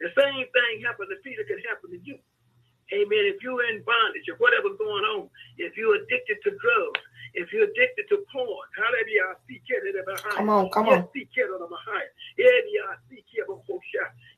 [0.00, 2.18] The same thing happened to Peter can happen to you.
[2.92, 3.24] Amen.
[3.32, 7.00] If you're in bondage or whatever's going on, if you're addicted to drugs,
[7.32, 9.82] if you're addicted to porn, hallelujah, see kids.
[10.36, 11.08] come on, come on.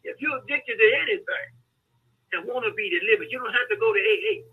[0.07, 1.49] If you're addicted to anything
[2.33, 4.47] and want to be delivered, you don't have to go to AA.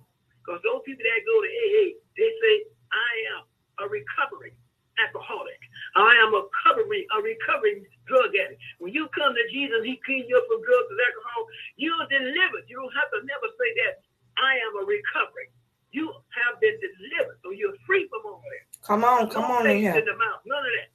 [0.44, 1.86] Because those people that go to AA,
[2.20, 2.54] they say,
[2.92, 3.44] I am
[3.80, 4.54] a recovering
[5.00, 5.58] alcoholic.
[5.96, 8.60] I am a covering, a recovering drug addict.
[8.78, 11.42] When you come to Jesus, He cleans you up from drugs and alcohol.
[11.80, 12.68] You're delivered.
[12.68, 14.04] You don't have to never say that.
[14.38, 15.50] I am a recovering.
[15.94, 18.66] You have been delivered, so you're free from all that.
[18.82, 19.94] Come on, come on in here.
[19.96, 20.90] In the mouth, none of that.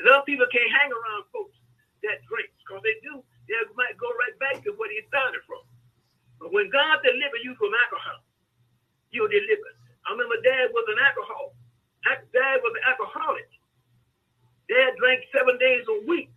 [0.00, 1.54] Some people can't hang around folks
[2.02, 3.20] that drink because they do.
[3.46, 5.60] They might go right back to what he started from.
[6.40, 8.24] But when God delivers you from alcohol,
[9.12, 9.76] you're delivered.
[10.08, 11.54] I remember Dad was an alcoholic.
[12.32, 13.48] Dad was an alcoholic.
[14.68, 16.32] Dad drank seven days a week.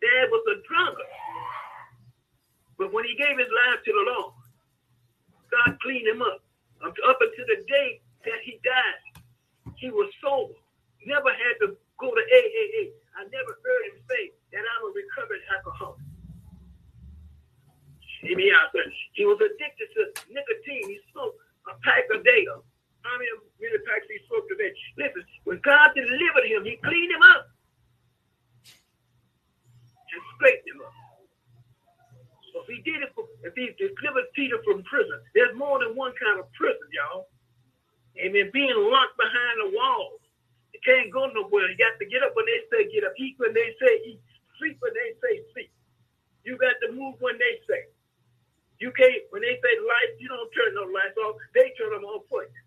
[0.00, 1.12] Dad was a drunkard.
[2.78, 4.34] But when he gave his life to the Lord,
[5.50, 6.44] God cleaned him up.
[6.84, 9.24] Up until the day that he died,
[9.76, 10.52] he was sober.
[11.06, 12.92] Never had to go to AAA.
[13.16, 16.04] I never heard him say that I'm a recovered alcoholic.
[18.20, 20.88] He was addicted to nicotine.
[20.88, 22.46] He smoked a pack a day.
[23.02, 23.30] How many
[23.62, 24.70] many packs he smoked today?
[24.98, 27.50] Listen, when God delivered him, he cleaned him up
[30.10, 30.94] and scraped him up.
[32.52, 35.94] So if he did it, for, if he delivered Peter from prison, there's more than
[35.94, 37.28] one kind of prison, y'all.
[38.16, 38.48] Amen.
[38.52, 40.24] Being locked behind the walls.
[40.72, 41.68] You can't go nowhere.
[41.68, 44.20] You got to get up when they say get up, eat when they say eat,
[44.58, 45.70] sleep when they say sleep.
[46.44, 47.92] You got to move when they say.
[48.80, 51.36] You can't, when they say lights, you don't turn no lights off.
[51.54, 52.60] They turn them on for you.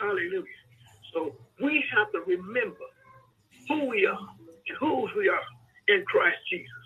[0.00, 0.60] Hallelujah.
[1.12, 2.88] So we have to remember
[3.68, 4.18] who we are
[4.68, 5.46] and whose we are
[5.88, 6.82] in Christ Jesus.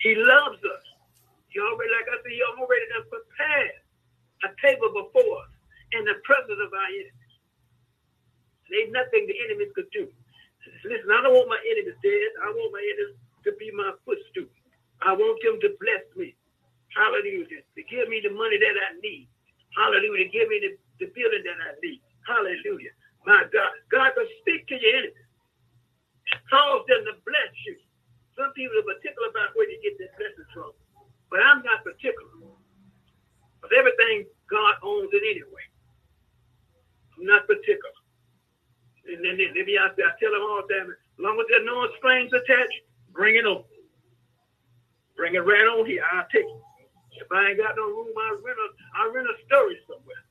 [0.00, 0.84] He loves us.
[1.50, 3.78] He already, like I said, he already done prepared
[4.46, 5.52] a table before us
[5.94, 7.32] in the presence of our enemies.
[8.70, 10.06] There's nothing the enemies could do.
[10.84, 12.30] Listen, I don't want my enemies dead.
[12.44, 14.50] I want my enemies to be my footstool.
[15.02, 16.34] I want them to bless me.
[16.94, 17.62] Hallelujah.
[17.62, 19.28] To give me the money that I need.
[19.76, 20.26] Hallelujah.
[20.26, 22.02] To give me the, the building that I need.
[22.26, 22.94] Hallelujah.
[23.26, 23.70] My God.
[23.92, 25.28] God can speak to your enemies.
[26.50, 27.76] Cause them to bless you.
[28.36, 30.72] Some people are particular about where you get their blessings from.
[31.30, 32.30] But I'm not particular.
[33.60, 35.66] Because everything God owns it anyway.
[37.16, 37.96] I'm not particular.
[39.08, 41.88] And then maybe I, I tell them all the time, as long as there's no
[41.98, 42.80] strings attached,
[43.12, 43.64] bring it on.
[45.18, 46.06] Bring it right on here.
[46.14, 46.62] I'll take it.
[47.18, 50.24] If I ain't got no room, I rent a I rent a story somewhere.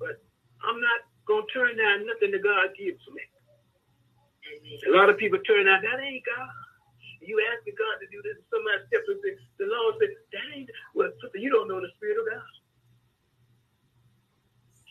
[0.00, 0.18] But
[0.64, 3.22] I'm not gonna turn down nothing that God gives me.
[4.88, 6.56] A lot of people turn out that ain't God.
[7.20, 9.18] You asking God to do this, and somebody steps in,
[9.58, 12.52] the Lord said, that ain't well, you don't know the Spirit of God.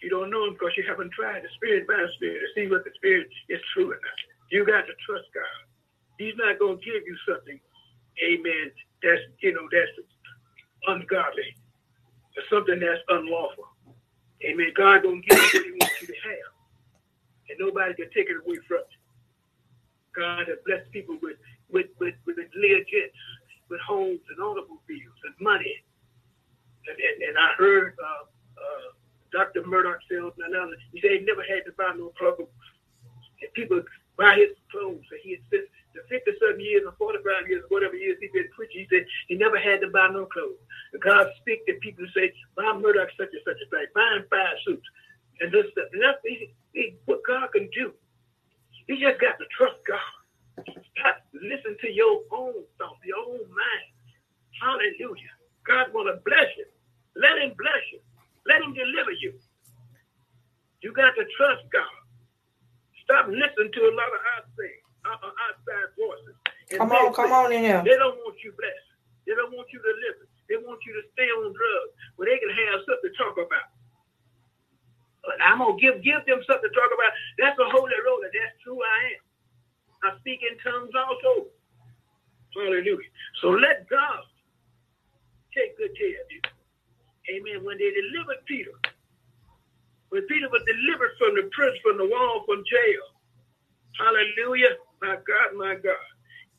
[0.04, 2.68] You don't know him because you haven't tried the Spirit by the Spirit to see
[2.70, 4.20] what the Spirit is true or not.
[4.52, 5.62] You got to trust God.
[6.20, 7.60] He's not gonna give you something,
[8.24, 8.72] Amen.
[9.04, 9.92] That's you know that's
[10.88, 11.56] ungodly.
[12.50, 13.68] Something that's unlawful.
[14.44, 14.72] Amen.
[14.76, 16.52] God don't give you what He wants you to have,
[17.50, 19.00] and nobody can take it away from you.
[20.16, 21.38] God has blessed people with
[21.72, 23.20] with with with jets,
[23.70, 25.84] with homes and automobiles and money.
[26.88, 28.24] And and, and I heard uh,
[28.56, 28.88] uh,
[29.32, 29.68] Dr.
[29.68, 30.76] Murdock sells another.
[30.94, 32.48] He said he never had to buy no clothes.
[33.42, 33.84] And people
[34.18, 35.75] buy his clothes, and he insists
[36.10, 39.60] 50 something years or 45 years, whatever years he been preaching, he said he never
[39.60, 40.60] had to buy no clothes.
[41.00, 44.26] God speak to people and say, buy Murdock such and such a thing, buy him
[44.30, 44.88] five suits.
[45.40, 45.92] And this stuff.
[45.92, 47.92] And that's he, he, what God can do.
[48.88, 50.16] he just got to trust God.
[50.96, 53.88] Stop, listen to your own thoughts, your own mind.
[54.56, 55.36] Hallelujah.
[55.68, 56.66] God want to bless you.
[57.20, 58.00] Let him bless you.
[58.48, 59.36] Let him deliver you.
[60.82, 62.00] You got to trust God.
[63.04, 66.36] Stop listening to a lot of hot things uh, outside voices.
[66.72, 67.82] And come on, come on in here.
[67.86, 68.90] They don't want you blessed.
[69.28, 70.28] They don't want you to listen.
[70.50, 73.70] They want you to stay on drugs where they can have something to talk about.
[75.26, 77.14] But I'm gonna give give them something to talk about.
[77.40, 78.30] That's a holy roller.
[78.34, 79.24] That's who I am.
[80.04, 81.50] I speak in tongues also.
[82.56, 83.12] Hallelujah.
[83.42, 84.24] So let God
[85.56, 86.42] take good care of you.
[87.36, 87.66] Amen.
[87.66, 88.76] When they delivered Peter,
[90.10, 93.06] When Peter was delivered from the prison, from the wall, from jail.
[94.00, 94.76] Hallelujah.
[95.02, 96.06] My God, my God.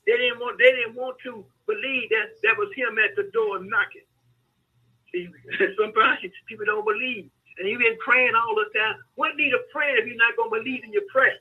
[0.07, 3.59] They didn't want they didn't want to believe that that was him at the door
[3.59, 4.07] knocking.
[5.13, 5.29] See,
[5.79, 7.31] sometimes people don't believe.
[7.59, 9.01] And you've been praying all the time.
[9.17, 11.41] What need of prayer if you're not going to believe in your prayer?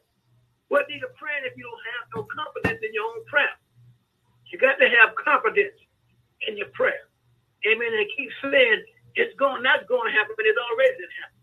[0.71, 3.51] What need of prayer if you don't have no confidence in your own prayer?
[4.47, 5.75] You got to have confidence
[6.47, 7.11] in your prayer.
[7.67, 7.91] Amen.
[7.91, 8.79] And keep saying
[9.19, 11.39] it's going not going to happen, but it's already didn't happen.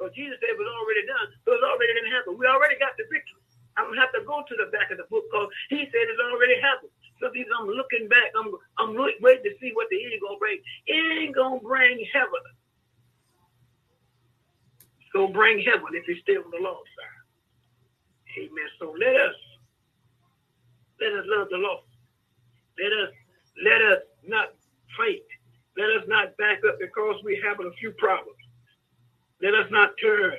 [0.00, 1.28] So Jesus said it was already done.
[1.44, 2.40] So it's already didn't happen.
[2.40, 3.43] We already got the victory.
[3.76, 6.22] I don't have to go to the back of the book because he said it's
[6.22, 6.94] already happened.
[7.20, 10.58] So I'm looking back, I'm I'm waiting to see what the end gonna bring.
[10.86, 12.44] It ain't gonna bring heaven.
[15.00, 17.22] It's gonna bring heaven if you stay on the Lord's side.
[18.38, 18.70] Amen.
[18.78, 19.38] So let us
[21.00, 21.82] let us love the Lord.
[22.78, 23.12] Let us
[23.64, 24.48] let us not
[24.98, 25.26] fight.
[25.76, 28.38] Let us not back up because we have a few problems.
[29.42, 30.34] Let us not turn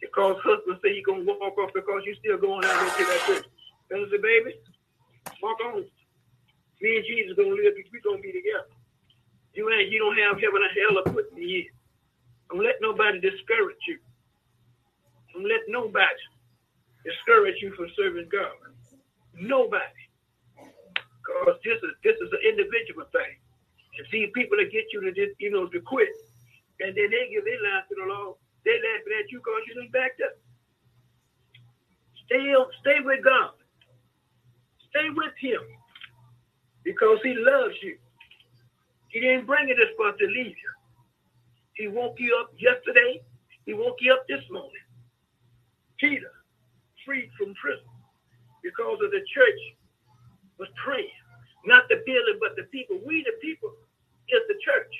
[0.00, 3.22] because husband say he gonna walk off because you still going out there to that
[3.26, 3.46] church.
[3.90, 4.54] Tell us, baby,
[5.42, 5.84] walk on.
[6.80, 7.74] Me and Jesus gonna live.
[7.74, 8.70] We gonna be together.
[9.54, 9.90] You ain't.
[9.90, 11.66] You don't have heaven or hell to put in.
[12.50, 13.98] Don't let nobody discourage you.
[15.34, 16.22] Don't let nobody
[17.04, 18.54] discourage you from serving God.
[19.34, 20.02] Nobody.
[20.56, 23.34] Because this is this is an individual thing.
[23.98, 26.08] And see people that get you to just you know to quit,
[26.80, 29.74] and then they give their life to the Lord they laughing at you because you
[29.74, 30.36] didn't backed up.
[32.26, 33.52] Stay, stay with God.
[34.90, 35.60] Stay with Him
[36.84, 37.96] because He loves you.
[39.08, 40.72] He didn't bring you this far to leave you.
[41.74, 43.22] He woke you up yesterday.
[43.64, 44.84] He woke you up this morning.
[45.98, 46.32] Peter,
[47.04, 47.88] freed from prison
[48.62, 49.62] because of the church
[50.58, 51.08] was praying.
[51.64, 53.00] Not the building, but the people.
[53.06, 53.72] We, the people,
[54.28, 54.94] is the church.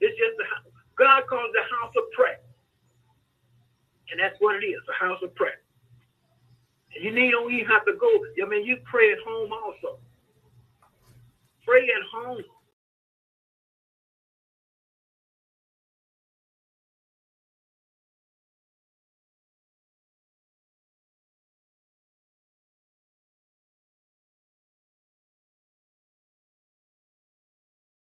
[0.00, 0.72] It's just the house.
[0.96, 2.40] God calls the house of prayer.
[4.10, 5.60] And that's what it is, a house of prayer.
[6.94, 8.08] And you need don't even have to go.
[8.42, 9.98] I mean, you pray at home also.
[11.64, 12.42] Pray at home.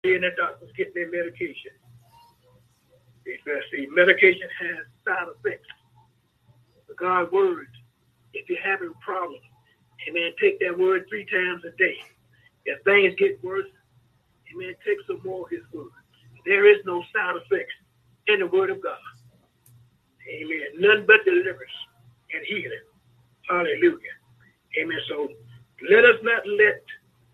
[0.03, 1.71] And the doctors getting their medication.
[3.23, 5.67] Because the medication has side effects.
[7.01, 7.67] God's word.
[8.33, 9.43] If you're having problems,
[10.09, 11.97] amen, take that word three times a day.
[12.65, 13.67] If things get worse,
[14.53, 15.91] amen, take some more of his word.
[16.45, 17.73] There is no side effects
[18.27, 18.99] in the word of God.
[20.29, 20.67] Amen.
[20.79, 21.77] None but deliverance
[22.33, 22.85] and healing.
[23.49, 24.17] Hallelujah.
[24.81, 24.99] Amen.
[25.09, 25.29] So
[25.89, 26.83] let us not let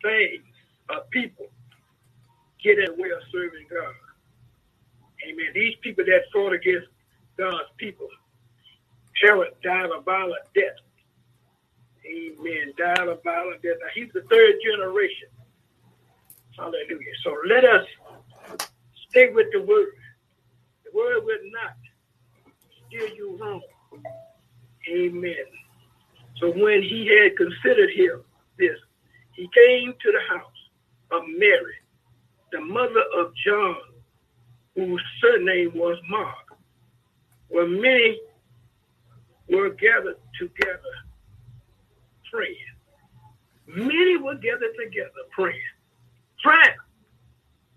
[0.03, 0.45] things
[0.89, 1.47] or people
[2.63, 3.95] get in the way of serving God.
[5.29, 5.51] Amen.
[5.55, 6.87] These people that fought against
[7.37, 8.09] God's people
[9.21, 10.79] Herod died a violent death.
[12.05, 12.73] Amen.
[12.77, 13.77] Died a violent death.
[13.81, 15.29] Now, he's the third generation.
[16.57, 17.13] Hallelujah.
[17.23, 17.85] So let us
[19.09, 19.93] stay with the word.
[20.85, 21.75] The word will not
[22.87, 23.61] steer you wrong.
[24.89, 25.35] Amen.
[26.39, 28.23] So when he had considered him
[28.57, 28.77] this,
[29.33, 30.51] he came to the house
[31.11, 31.75] of Mary,
[32.51, 33.77] the mother of John,
[34.75, 36.57] whose surname was Mark,
[37.49, 38.19] where many
[39.49, 40.93] were gathered together
[42.31, 42.55] praying.
[43.67, 45.59] Many were gathered together praying.
[46.43, 46.75] Prayer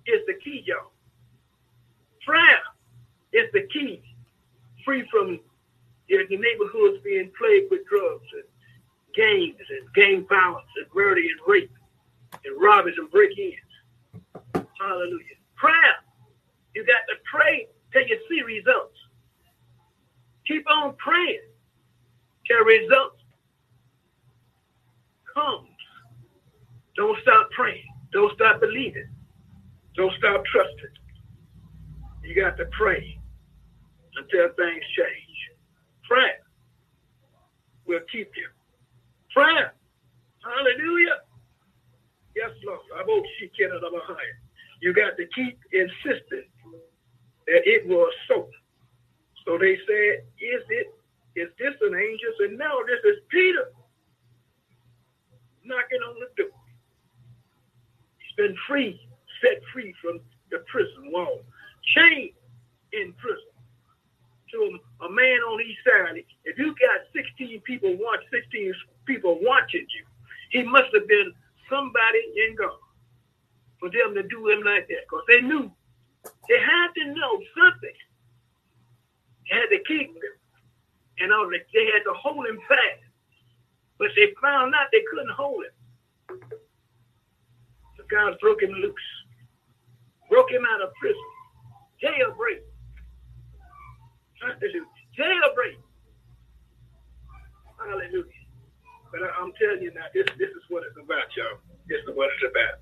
[0.07, 0.93] is the key, y'all.
[2.25, 2.61] Prayer
[3.33, 4.03] is the key.
[4.85, 5.41] Free from
[6.09, 8.45] the neighborhoods being plagued with drugs and
[9.15, 11.71] gangs and gang violence and murder and rape
[12.45, 13.57] and robberies and break-ins.
[14.81, 15.39] Hallelujah.
[15.57, 15.97] Prayer.
[16.75, 18.97] You got to pray till you see results.
[20.47, 21.41] Keep on praying
[22.51, 23.23] the results
[25.35, 25.69] comes.
[26.97, 27.87] Don't stop praying.
[28.13, 29.09] Don't stop believing.
[29.97, 30.97] Don't stop trusting.
[32.25, 33.19] You got to pray
[34.17, 35.39] until things change.
[36.09, 36.43] Prayer
[37.87, 38.49] will keep you.
[39.35, 39.75] Prayer.
[40.43, 41.23] Hallelujah.
[42.35, 42.81] Yes, Lord.
[42.99, 44.41] I hope she can hire.
[44.83, 46.49] You got to keep insisting
[47.47, 48.49] that it was so.
[49.47, 50.95] So they said, Is it
[51.37, 52.33] is this an angel?
[52.41, 53.71] And no, this is Peter
[55.65, 56.57] knocking on the door.
[58.19, 59.01] He's been free,
[59.43, 60.21] set free from
[60.51, 61.41] the prison wall,
[61.95, 62.33] chained
[62.93, 63.51] in prison
[64.53, 64.59] to
[65.03, 66.25] a, a man on each side.
[66.45, 68.75] If you got 16 people watch, 16
[69.07, 70.05] people watching you,
[70.51, 71.33] he must have been
[71.71, 72.79] somebody in God
[73.79, 75.71] for them to do him like that because they knew
[76.49, 77.95] they had to know something
[79.51, 80.40] had to keep him.
[81.21, 83.05] And all that they had to hold him fast.
[83.99, 86.41] But they found out they couldn't hold him.
[87.97, 88.95] So God broke him loose.
[90.31, 91.21] Broke him out of prison.
[92.03, 92.65] Jailbreak.
[94.41, 94.87] Hallelujah.
[95.19, 95.77] Jailbreak.
[97.79, 98.25] Hallelujah.
[99.13, 101.59] But I, am telling you now, this, this is what it's about, y'all.
[101.89, 102.79] This is what it's about.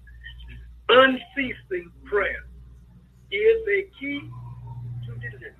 [0.90, 2.46] Unceasing prayer
[3.30, 4.20] is a key
[5.06, 5.56] to deliverance.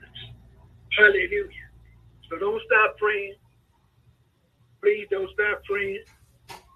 [0.97, 1.68] Hallelujah.
[2.29, 3.35] So don't stop praying.
[4.83, 6.05] Please don't stop praying.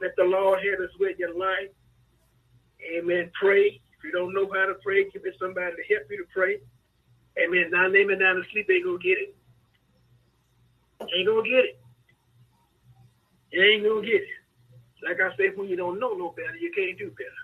[0.00, 1.70] Let the Lord his way in your life.
[2.96, 3.30] Amen.
[3.38, 3.80] Pray.
[3.96, 6.58] If you don't know how to pray, give it somebody to help you to pray.
[7.38, 7.70] Amen.
[7.70, 9.36] Now name it down to sleep, ain't gonna get it.
[11.00, 11.78] Ain't gonna get it.
[13.52, 14.38] You ain't gonna get it.
[15.04, 17.41] Like I say, when you don't know no better, you can't do better.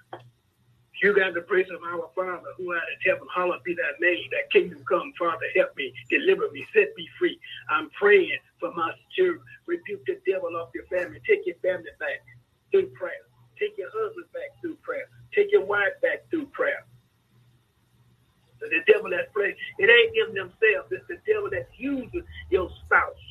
[1.03, 4.27] You got the pray of our Father who art in heaven, hallowed be thy name,
[4.33, 7.39] that kingdom come, Father, help me, deliver me, set me free.
[7.71, 9.43] I'm praying for my children.
[9.67, 11.21] Rebuke the devil off your family.
[11.29, 12.23] Take your family back
[12.73, 13.23] through prayer.
[13.61, 15.07] Take your husband back through prayer.
[15.35, 16.83] Take your wife back through prayer.
[18.61, 20.91] So the devil that's playing, it ain't them themselves.
[20.91, 23.25] It's the devil that's using your spouse,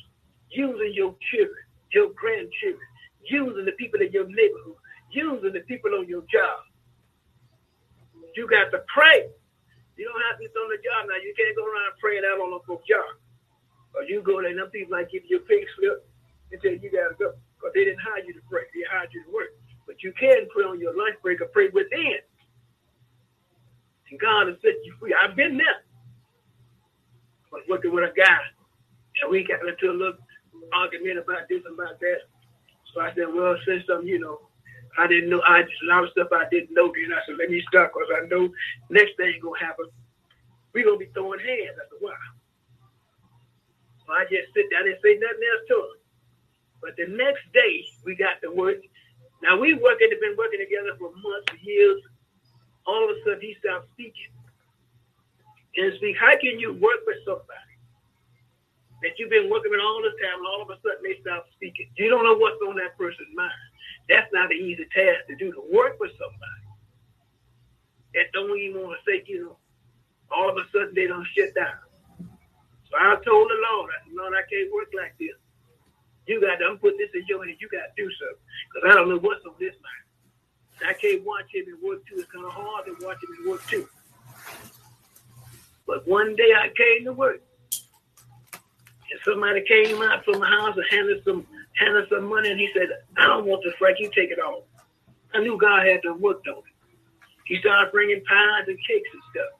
[0.50, 2.88] using your children, your grandchildren,
[3.24, 4.80] using the people in your neighborhood,
[5.12, 6.64] using the people on your job.
[8.38, 9.26] You got to pray.
[9.98, 11.18] You don't have to be on the job now.
[11.18, 13.18] You can't go around praying out on the folks' job.
[13.98, 16.06] Or you go there and them people like give you a pink slip
[16.54, 17.34] and say you gotta go.
[17.58, 19.58] Because they didn't hire you to pray, they hired you to work.
[19.90, 22.22] But you can pray on your lunch break or pray within.
[24.06, 25.10] And God has set you free.
[25.18, 25.82] I've been there.
[27.50, 28.38] I was working with a guy,
[29.18, 30.22] and we got into a little
[30.70, 32.30] argument about this and about that.
[32.94, 34.46] So I said, well, since some, you know,
[34.98, 35.42] I didn't know.
[35.46, 36.90] I just a lot of stuff I didn't know.
[36.92, 38.50] Then I said, let me stop because I know
[38.90, 39.86] next thing gonna happen.
[40.74, 42.30] We gonna be throwing hands after a while.
[44.06, 45.98] So I just sit down and say nothing else to him.
[46.82, 48.82] But the next day we got to work.
[49.42, 50.10] Now we working.
[50.10, 52.02] Have been working together for months, years.
[52.86, 54.34] All of a sudden he stopped speaking.
[55.76, 56.16] And speak.
[56.18, 57.67] How can you work with somebody
[59.02, 61.46] that you've been working with all this time, and all of a sudden they stop
[61.54, 61.90] speaking?
[61.96, 63.54] You don't know what's on that person's mind.
[64.08, 66.64] That's not an easy task to do to work with somebody
[68.14, 69.56] that don't even want to say, you know,
[70.34, 71.78] all of a sudden they don't shut down.
[72.88, 75.36] So I told the Lord, I said, Lord, I can't work like this.
[76.26, 77.58] You got to I'm put this in your hands.
[77.60, 78.44] You got to do something.
[78.68, 80.04] Because I don't know what's on this mind.
[80.84, 82.16] I can't watch him and work too.
[82.20, 83.88] It's kind of hard to watch him and work too.
[85.86, 87.42] But one day I came to work.
[89.10, 91.46] And somebody came out from the house and handed some
[91.76, 93.98] handed some money and he said, I don't want this, Frank.
[94.00, 94.66] You take it all.
[95.34, 96.64] I knew God had to work on it.
[97.46, 99.58] He started bringing pies and cakes and stuff.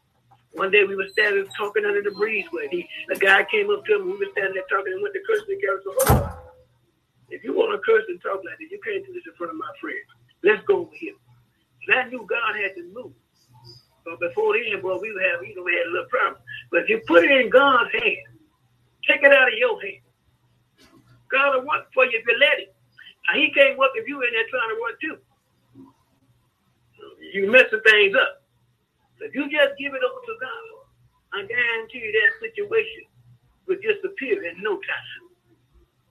[0.52, 2.68] One day we were standing talking under the breezeway.
[2.70, 4.06] He, a guy came up to him.
[4.06, 6.38] We were standing there talking and went to curse the carry so,
[7.30, 9.52] if you want to curse and talk like that, you can't do this in front
[9.52, 10.08] of my friends.
[10.42, 11.14] Let's go over here.
[11.86, 13.12] And I knew God had to move.
[14.04, 16.40] But before then, boy, we have, you know, we had a little problem.
[16.70, 18.37] But if you put it in God's hand,
[19.08, 20.04] take it out of your hand.
[21.32, 22.74] God will work for you if you let.
[23.28, 25.16] Now, he can't work if you in there trying to work too.
[27.32, 28.44] You messing things up.
[29.18, 30.64] So if you just give it over to God,
[31.34, 33.04] I guarantee you that situation
[33.66, 35.24] will disappear in no time.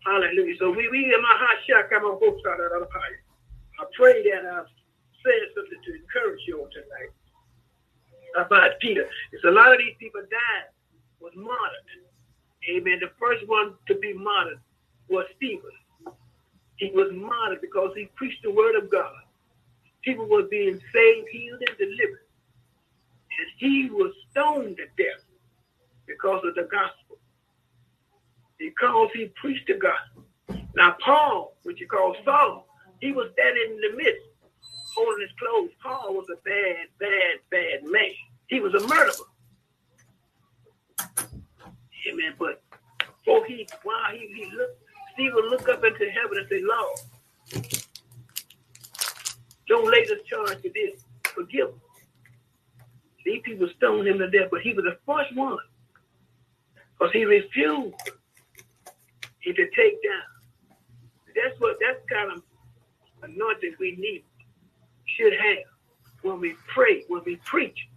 [0.05, 0.55] Hallelujah.
[0.59, 3.19] So we we in my heart shack, I'm on both sides of the fire.
[3.79, 4.69] I pray that I've
[5.25, 7.11] said something to encourage you on tonight
[8.37, 9.09] about Peter.
[9.31, 10.69] It's a lot of these people died
[11.19, 12.06] was martyred.
[12.69, 12.99] Amen.
[12.99, 14.59] The first one to be martyred
[15.09, 15.71] was Stephen.
[16.75, 19.13] He was martyred because he preached the word of God.
[20.03, 22.25] People were being saved, healed, and delivered.
[23.39, 25.23] And he was stoned to death
[26.05, 27.17] because of the gospel.
[28.57, 30.23] Because he preached the gospel.
[30.75, 32.67] Now, Paul, which you call Saul,
[33.01, 34.27] he was standing in the midst,
[34.95, 35.71] holding his clothes.
[35.81, 38.11] Paul was a bad, bad, bad man.
[38.47, 39.25] He was a murderer.
[42.07, 42.33] Amen.
[42.37, 42.61] But
[43.25, 44.81] for he, while he, he looked
[45.17, 46.99] Stephen look up into heaven and say, Lord,
[49.67, 51.03] don't lay this charge to this.
[51.23, 51.81] Forgive them.
[53.25, 55.57] These people stoned him to death, but he was the first one.
[56.91, 57.95] Because he refused
[59.39, 60.75] he to take down.
[61.35, 62.43] That's what that's kind of
[63.23, 64.23] anointing we need,
[65.05, 65.65] should have
[66.21, 67.87] when we pray, when we preach.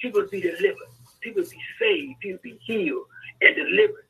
[0.00, 0.76] People be delivered,
[1.22, 3.06] people be saved, people be healed
[3.42, 4.06] and delivered.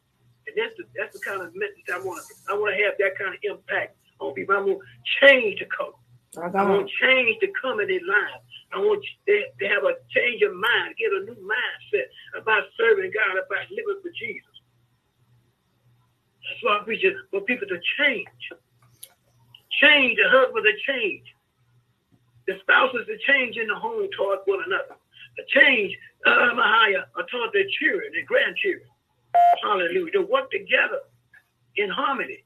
[0.46, 2.94] And that's the that's the kind of message I want to I want to have
[2.98, 4.56] that kind of impact on people.
[4.56, 5.98] I want to change the culture.
[6.36, 8.40] I want to change the come in their lives.
[8.72, 12.08] I want to, to have a change of mind, get a new mindset
[12.40, 14.48] about serving God, about living for Jesus.
[16.40, 18.28] That's why I preach for people to change.
[19.80, 21.24] Change, the husband a change.
[22.46, 24.96] The spouses to change in the home towards one another.
[25.38, 28.88] A change, uh, Mahaya, toward their children and grandchildren.
[29.62, 30.12] Hallelujah.
[30.12, 31.00] To work together
[31.76, 32.44] in harmony.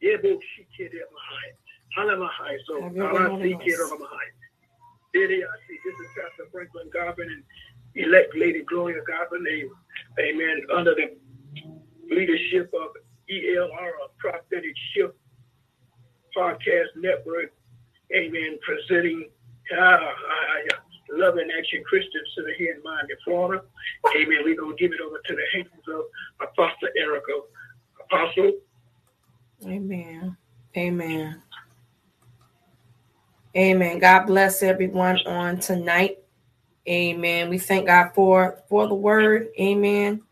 [0.00, 1.54] Yeah, both she kid Mahaya.
[1.96, 2.58] Hallelujah.
[2.66, 4.32] So, I'll see kid Mahaya.
[5.14, 7.42] This is Pastor Franklin Garvin and
[7.94, 9.44] elect Lady Gloria Garvin.
[10.20, 10.62] Amen.
[10.74, 11.16] Under the
[12.14, 12.90] leadership of
[13.30, 15.14] ELR, Prophetic Shift
[16.36, 17.52] Podcast Network.
[18.14, 18.58] Amen.
[18.62, 19.28] Presenting
[19.76, 20.78] uh, uh,
[21.10, 23.62] Love and Action Christians the here in Miami, Florida.
[24.16, 24.38] Amen.
[24.44, 27.32] We're going to give it over to the hands of Apostle Erica.
[28.04, 28.52] Apostle.
[29.66, 30.36] Amen.
[30.76, 31.42] Amen.
[33.56, 33.98] Amen.
[33.98, 36.18] God bless everyone on tonight.
[36.88, 37.48] Amen.
[37.48, 39.48] We thank God for for the word.
[39.58, 40.22] Amen.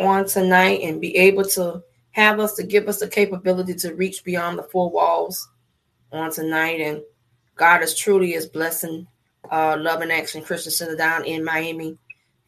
[0.00, 4.24] On tonight and be able to have us to give us the capability to reach
[4.24, 5.48] beyond the four walls
[6.12, 6.80] on tonight.
[6.80, 7.02] And
[7.56, 9.06] God is truly is blessing
[9.50, 11.98] uh, Love and Action Christian Center down in Miami.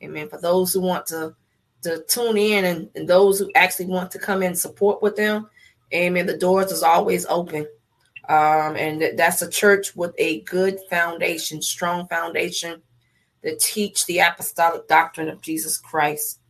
[0.02, 0.28] Amen.
[0.28, 1.34] For those who want to
[1.82, 5.48] to tune in and, and those who actually want to come in support with them,
[5.94, 6.26] amen.
[6.26, 7.66] The doors is always open.
[8.28, 12.82] Um, and that's a church with a good foundation, strong foundation
[13.42, 16.40] that teach the apostolic doctrine of Jesus Christ.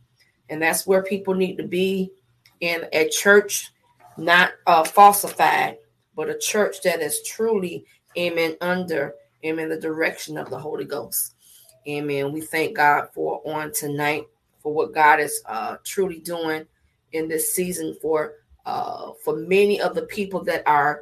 [0.49, 2.11] And that's where people need to be
[2.59, 3.71] in a church,
[4.17, 5.77] not uh, falsified,
[6.15, 7.85] but a church that is truly,
[8.17, 11.35] amen, under, amen, the direction of the Holy Ghost.
[11.87, 12.31] Amen.
[12.31, 14.25] We thank God for on tonight
[14.59, 16.65] for what God is uh, truly doing
[17.13, 18.35] in this season for
[18.65, 21.01] uh, for many of the people that are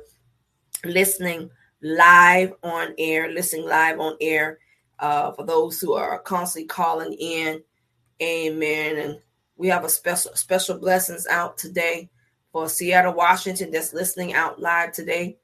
[0.86, 1.50] listening
[1.82, 4.60] live on air, listening live on air.
[5.00, 7.62] Uh, for those who are constantly calling in,
[8.22, 8.98] Amen.
[8.98, 9.20] And
[9.56, 12.10] we have a special special blessings out today
[12.52, 15.38] for Seattle, Washington, that's listening out live today.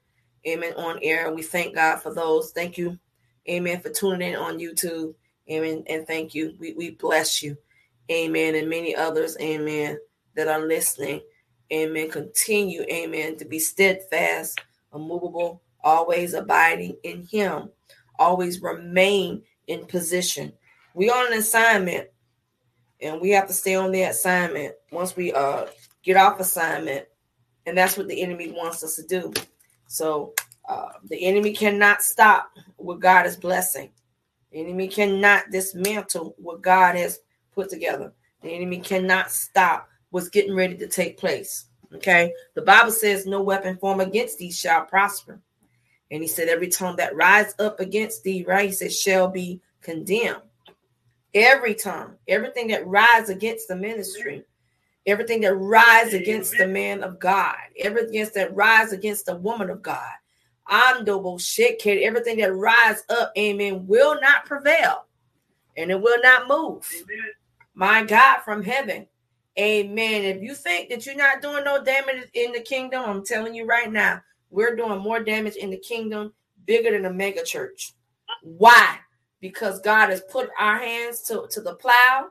[0.46, 0.74] Amen.
[0.76, 1.32] On air.
[1.32, 2.52] We thank God for those.
[2.52, 2.98] Thank you.
[3.48, 3.80] Amen.
[3.80, 5.14] For tuning in on YouTube.
[5.50, 5.84] Amen.
[5.88, 6.54] And thank you.
[6.58, 7.56] We, we bless you.
[8.10, 8.54] Amen.
[8.54, 9.36] And many others.
[9.40, 9.98] Amen.
[10.34, 11.20] That are listening.
[11.72, 12.10] Amen.
[12.10, 12.82] Continue.
[12.82, 13.36] Amen.
[13.38, 14.60] To be steadfast,
[14.94, 17.70] immovable, always abiding in Him.
[18.18, 20.52] Always remain in position.
[20.94, 22.08] We on an assignment
[23.00, 25.66] and we have to stay on the assignment once we uh
[26.02, 27.06] get off assignment
[27.66, 29.32] and that's what the enemy wants us to do
[29.86, 30.34] so
[30.68, 33.90] uh, the enemy cannot stop what god is blessing.
[34.50, 37.20] The enemy cannot dismantle what god has
[37.54, 38.12] put together.
[38.42, 41.66] The enemy cannot stop what's getting ready to take place.
[41.94, 42.32] Okay?
[42.54, 45.40] The bible says no weapon formed against thee shall prosper.
[46.10, 48.68] And he said every tongue that rise up against thee right?
[48.68, 50.42] He said shall be condemned.
[51.34, 54.44] Every tongue, everything that rise against the ministry,
[55.06, 59.82] everything that rise against the man of God, everything that rise against the woman of
[59.82, 60.10] God.
[60.66, 62.02] I'm double shit kid.
[62.02, 65.04] Everything that rise up, amen, will not prevail
[65.76, 66.88] and it will not move.
[66.94, 67.30] Amen.
[67.74, 69.06] My God from heaven.
[69.58, 70.24] Amen.
[70.24, 73.64] If you think that you're not doing no damage in the kingdom, I'm telling you
[73.64, 76.32] right now, we're doing more damage in the kingdom
[76.66, 77.92] bigger than a mega church.
[78.42, 78.98] Why?
[79.40, 82.28] because God has put our hands to, to the plow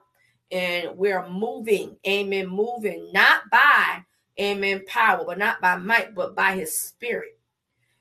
[0.55, 4.05] and we're moving, amen, moving not by,
[4.39, 7.37] amen, power, but not by might, but by his spirit.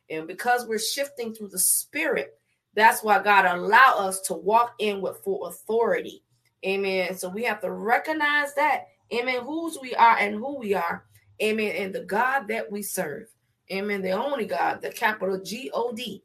[0.09, 2.39] And because we're shifting through the spirit,
[2.75, 6.23] that's why God allow us to walk in with full authority.
[6.65, 7.17] Amen.
[7.17, 11.07] So we have to recognize that, amen, whose we are and who we are.
[11.43, 11.75] Amen.
[11.77, 13.27] And the God that we serve.
[13.73, 14.01] Amen.
[14.03, 16.23] The only God, the capital G O D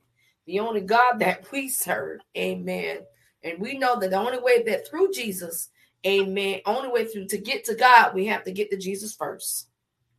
[0.50, 2.22] the only God that we serve.
[2.36, 3.02] Amen.
[3.44, 5.70] And we know that the only way that through Jesus,
[6.06, 9.70] amen, only way through to get to God, we have to get to Jesus first.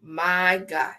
[0.02, 0.94] My God.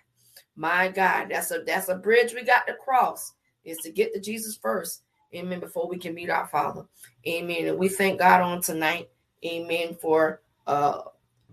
[0.56, 1.30] My God.
[1.30, 5.04] That's a that's a bridge we got to cross is to get to Jesus first.
[5.34, 5.60] Amen.
[5.60, 6.86] Before we can meet our Father.
[7.28, 7.68] Amen.
[7.68, 9.10] And we thank God on tonight.
[9.46, 9.96] Amen.
[10.00, 11.02] For uh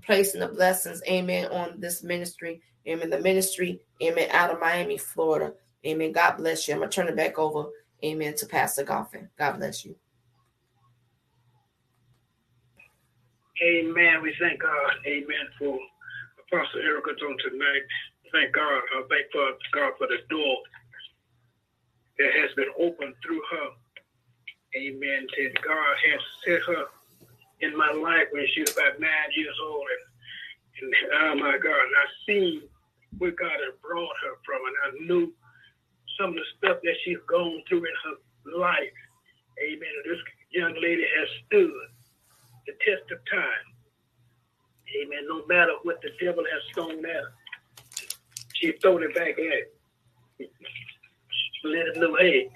[0.02, 2.62] placing the blessings, amen, on this ministry.
[2.86, 3.10] Amen.
[3.10, 5.52] The ministry, amen, out of Miami, Florida.
[5.86, 6.12] Amen.
[6.12, 6.74] God bless you.
[6.74, 7.68] I'm to turn it back over,
[8.02, 9.28] amen, to Pastor Goffin.
[9.38, 9.94] God bless you.
[13.62, 14.22] Amen.
[14.22, 15.78] We thank God, amen, for
[16.46, 17.86] Apostle Erica on tonight.
[18.32, 18.82] Thank God.
[18.94, 20.58] I thank God for the door
[22.18, 23.68] that has been opened through her.
[24.76, 25.26] Amen.
[25.36, 26.84] That God has set her
[27.60, 29.86] in my life when she was about nine years old.
[29.90, 32.62] And, and oh my God, and I seen
[33.18, 35.32] where God had brought her from, and I knew
[36.18, 38.98] some of the stuff that she's gone through in her life.
[39.58, 39.92] Amen.
[40.04, 41.72] And this young lady has stood
[42.66, 43.66] the test of time.
[45.00, 45.24] Amen.
[45.28, 47.32] No matter what the devil has thrown at her,
[48.54, 49.74] she thrown it back at it.
[51.64, 52.48] Let him know, hey,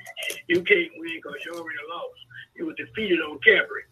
[0.48, 2.20] you can't win because you already lost.
[2.56, 3.82] You were defeated on Calvary.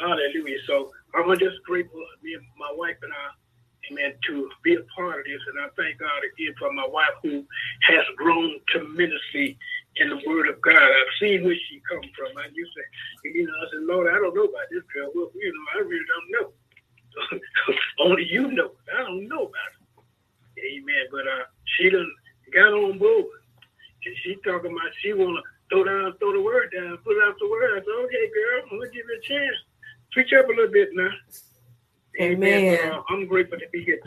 [0.00, 0.58] Hallelujah.
[0.66, 3.26] So I'm just grateful, me and my wife and I,
[3.90, 5.40] amen, to be a part of this.
[5.48, 7.44] And I thank God again for my wife who
[7.88, 9.58] has grown tremendously
[9.96, 10.76] in the Word of God.
[10.76, 12.36] I've seen where she come from.
[12.36, 12.82] I used to,
[13.30, 15.10] you know, I said, Lord, I don't know about this girl.
[15.14, 16.52] Well, you know, I really don't know.
[18.00, 18.72] Only you know.
[18.96, 20.60] I don't know about it.
[20.60, 21.04] Amen.
[21.10, 21.44] But uh,
[21.76, 22.10] she done
[22.52, 23.26] got on board.
[24.06, 25.40] And she talking about she wanna
[25.70, 27.72] throw down, throw the word down, put out the word.
[27.72, 29.56] I said, okay, girl, I'm gonna give you a chance.
[30.12, 31.08] Switch up a little bit now.
[32.20, 32.92] Amen.
[32.92, 33.98] Uh, I'm grateful to be here.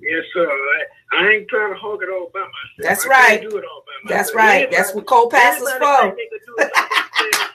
[0.00, 0.46] Yes, sir.
[0.48, 0.84] I,
[1.18, 2.50] I ain't trying to hog it all by myself.
[2.78, 3.40] That's I right.
[3.42, 4.08] Do it all by myself.
[4.26, 4.70] That's right.
[4.70, 6.16] That's what co-pastors anybody for.
[6.16, 7.54] think they could do it like themselves,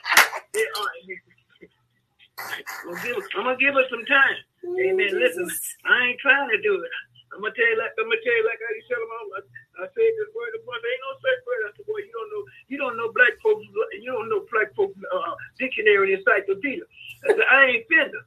[0.52, 0.90] they are.
[2.84, 4.36] I'm gonna give her- I'm gonna give her some time.
[4.66, 5.10] Amen.
[5.18, 5.48] Listen,
[5.86, 6.92] I ain't trying to do it.
[7.34, 9.10] I'm gonna tell you like I'm gonna tell you like I tell them.
[9.12, 9.40] I,
[9.82, 10.84] I say this word of mother.
[10.86, 11.62] Ain't no such word.
[11.66, 12.44] I said, boy, you don't know.
[12.68, 13.66] You don't know black folks.
[13.98, 16.84] You don't know black folks uh, dictionary and encyclopedia.
[17.26, 18.22] I said, I ain't finna.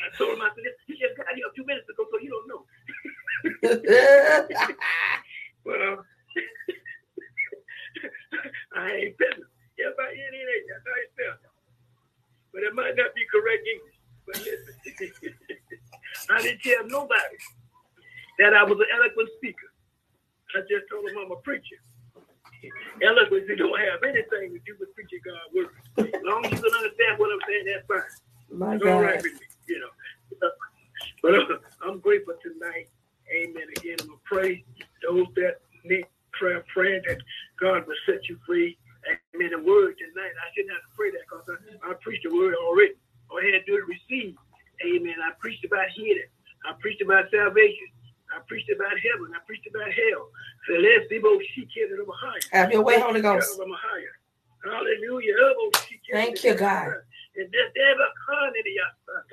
[0.00, 2.30] I told him, I said, you just got here a few minutes ago, so you
[2.32, 2.62] don't know.
[5.64, 5.96] But uh,
[8.76, 9.46] I ain't finna.
[9.78, 10.62] Yes, I in it.
[10.68, 11.50] Yes, I ain't finna.
[12.52, 13.98] But it might not be correct English.
[14.26, 15.34] But listen,
[16.30, 17.38] I didn't tell nobody
[18.40, 19.70] that I was an eloquent speaker.
[20.56, 21.80] I just told them I'm a preacher.
[23.02, 25.72] Eloquence you don't have anything to do with preaching God's word.
[26.14, 28.12] As long as you can understand what I'm saying, that's fine.
[28.52, 29.24] My It's all right God.
[29.24, 29.92] with me, you know.
[31.22, 32.88] But uh, I'm grateful tonight.
[33.34, 33.64] Amen.
[33.78, 34.64] Again, I'm gonna pray
[35.08, 37.18] those that need prayer, praying that
[37.60, 38.78] God will set you free.
[39.36, 39.52] Amen.
[39.52, 42.54] The word tonight, I shouldn't have to pray that because I, I preached the word
[42.56, 42.96] already.
[43.28, 44.36] All I had to do is receive.
[44.80, 45.20] Amen.
[45.20, 46.30] I preached about healing.
[46.64, 47.88] I preached about salvation.
[48.32, 49.34] I preached about heaven.
[49.36, 50.32] I preached about hell.
[50.64, 52.40] So let's see both she can over higher.
[52.52, 53.60] Have your way, Holy Ghost.
[54.64, 55.34] Hallelujah.
[56.12, 57.02] Thank you, God.
[57.36, 59.24] And this ever come into your son.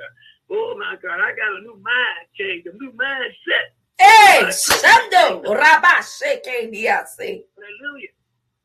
[0.50, 3.78] Oh my God, I got a new mind change, a new mindset.
[4.00, 7.44] Hey, Shando, Rabba, Sheke, Diase.
[7.54, 8.10] Hallelujah.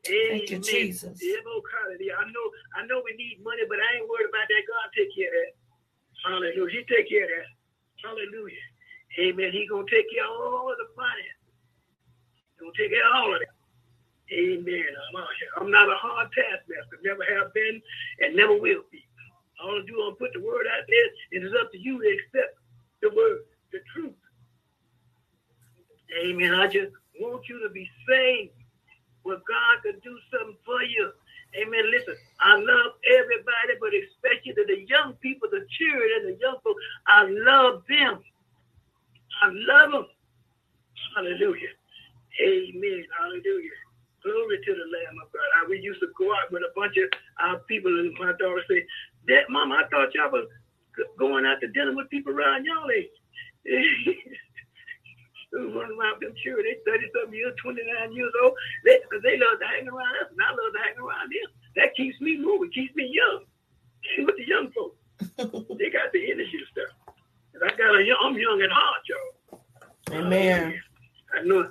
[0.05, 0.63] Thank you, Amen.
[0.63, 1.17] Jesus.
[1.17, 2.17] Evo Hallelujah.
[2.21, 4.63] I know, I know we need money, but I ain't worried about that.
[4.69, 5.53] God take care of that.
[6.29, 6.73] Hallelujah.
[6.73, 7.49] He take care of that.
[8.05, 8.65] Hallelujah.
[9.21, 9.51] Amen.
[9.53, 11.41] He gonna take care of all of the finance.
[12.53, 13.55] He gonna take care of all of that.
[14.33, 14.93] Amen.
[14.93, 15.53] I'm, out here.
[15.57, 17.01] I'm not a hard taskmaster.
[17.05, 17.81] Never have been
[18.21, 19.05] and never will be.
[19.63, 22.09] All I do is put the word out there, and it's up to you to
[22.09, 22.61] accept
[23.01, 24.17] the word, the truth.
[26.21, 26.53] Amen.
[26.55, 28.53] I just want you to be saved
[29.25, 31.11] where God can do something for you.
[31.57, 31.91] Amen.
[31.91, 36.83] Listen, I love everybody, but especially the young people, the children, the young folks.
[37.07, 38.21] I love them.
[39.43, 40.07] I love them.
[41.17, 41.73] Hallelujah.
[42.43, 43.05] Amen.
[43.19, 43.79] Hallelujah.
[44.23, 45.49] Glory to the Lamb of God.
[45.61, 48.65] I, we used to go out with a bunch of our people, and my daughter
[48.69, 48.85] say,
[49.29, 50.49] Dad, Mom, I thought y'all was
[50.97, 53.13] g- going out to dinner with people around y'all age.
[55.55, 58.55] Running around them sure they 30 something years, 29 years old.
[58.85, 61.49] They, they love to hang around us, and I love to hang around them.
[61.77, 63.45] That keeps me moving, keeps me young.
[64.27, 64.97] with the young folks.
[65.79, 66.91] they got the energy and stuff.
[67.55, 69.61] And I got a young, I'm young at heart, y'all.
[70.11, 70.81] Amen.
[71.39, 71.69] I know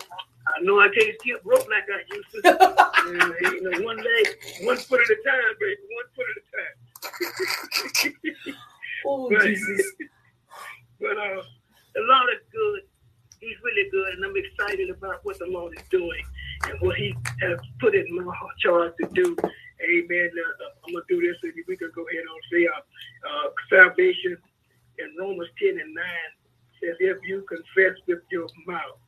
[0.47, 2.73] I know I can't skip rope like I used to.
[3.03, 5.81] Uh, you know, one leg, one foot at a time, baby.
[5.95, 6.45] One foot at a
[8.07, 8.55] time.
[9.05, 9.91] Oh, But- Jesus.
[10.99, 11.41] But uh,
[11.95, 12.81] the Lord is good.
[13.41, 16.23] He's really good, and I'm excited about what the Lord is doing
[16.69, 19.35] and what He has put in my heart charge to do.
[19.83, 20.29] Amen.
[20.31, 22.79] Uh, I'm gonna do this, and we can go ahead and say uh,
[23.29, 24.37] uh, salvation
[24.99, 26.03] in Romans 10 and 9
[26.81, 28.99] says, "If you confess with your mouth,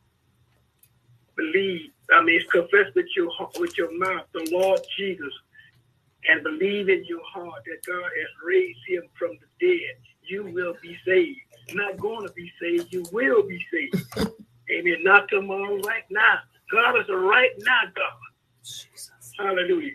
[1.37, 1.91] believe.
[2.11, 5.33] I mean, confess with your heart- with your mouth the Lord Jesus."
[6.27, 10.73] And believe in your heart that God has raised him from the dead, you will
[10.81, 11.37] be saved.
[11.75, 14.31] Not going to be saved, you will be saved.
[14.71, 15.03] Amen.
[15.03, 16.39] Not tomorrow, right now.
[16.71, 18.25] God is a right now God.
[19.37, 19.93] Hallelujah.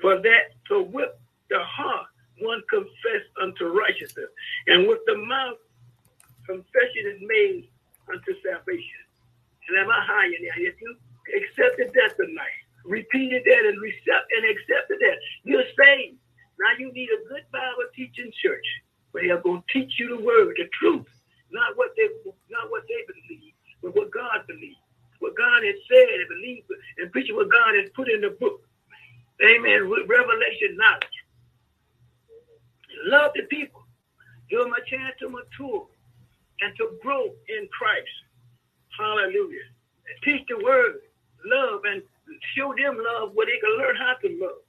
[0.00, 1.10] For that, so with
[1.48, 2.06] the heart,
[2.40, 4.28] one confess unto righteousness,
[4.66, 5.58] and with the mouth,
[6.46, 7.68] confession is made
[8.08, 9.02] unto salvation.
[9.68, 10.56] And am I high in there?
[10.56, 10.96] If you
[11.36, 16.18] accepted that tonight, repeated that and recept and accepted that, you're saved.
[16.58, 18.66] Now you need a good Bible teaching church
[19.12, 21.06] where they're going to teach you the word, the truth,
[21.52, 22.08] not what they
[22.50, 24.80] not what they believe, but what God believes,
[25.18, 26.64] what God has said and believe,
[26.98, 28.62] and preaching what God has put in the book.
[29.42, 29.88] Amen.
[29.88, 31.18] With revelation knowledge.
[33.06, 33.82] love the people.
[34.50, 35.86] Give them a chance to mature
[36.60, 38.10] and to grow in Christ.
[38.98, 39.64] Hallelujah.
[40.06, 41.00] And teach the word,
[41.46, 42.02] love, and
[42.56, 44.62] show them love where they can learn how to love.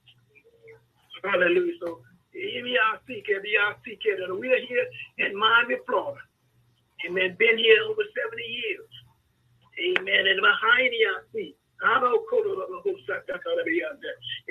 [1.22, 1.74] Hallelujah.
[1.80, 2.00] So,
[2.34, 4.86] MBRC, KBRC, and we're here
[5.18, 6.20] in Miami, Florida.
[7.06, 7.36] Amen.
[7.38, 8.90] Been here over 70 years.
[9.98, 10.26] Amen.
[10.26, 11.02] And behind the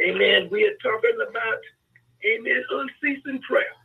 [0.08, 0.50] Amen.
[0.52, 1.60] We are talking about,
[2.26, 3.76] amen, unceasing prayer.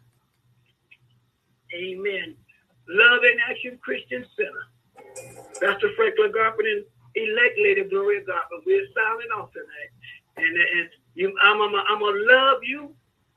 [1.74, 2.34] Amen.
[2.88, 4.66] Love and Action Christian Center.
[5.60, 5.90] Pastor
[6.66, 8.64] Franklin Garfin and elect Lady Gloria Garfin.
[8.64, 9.90] We're signing off tonight.
[10.36, 12.94] And, and you, I'm, I'm, I'm going to love you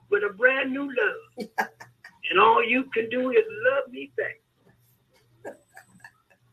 [0.09, 1.49] with a brand new love.
[2.29, 4.41] and all you can do is love me back.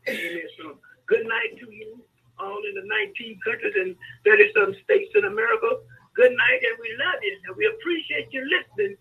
[0.07, 0.41] Amen.
[0.57, 2.01] So good night to you
[2.39, 5.67] all in the 19 countries and 30 some states in America.
[6.15, 7.37] Good night, and we love you.
[7.47, 8.97] And we appreciate you listening.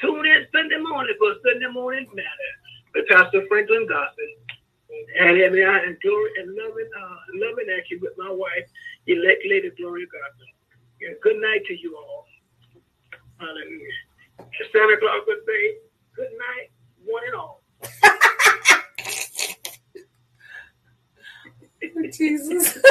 [0.00, 2.52] Tune in Sunday morning for Sunday Morning Matter
[2.94, 4.47] with Pastor Franklin Gospel.
[4.90, 8.64] And I mean, I and loving, uh, loving actually with my wife,
[9.06, 10.46] elect Lady Gloria Gospel.
[11.00, 12.24] Yeah, good night to you all.
[13.38, 13.92] Hallelujah.
[14.38, 15.76] And Santa Claus would say,
[16.16, 16.70] good night,
[17.04, 17.62] one and all.
[22.12, 22.78] Jesus.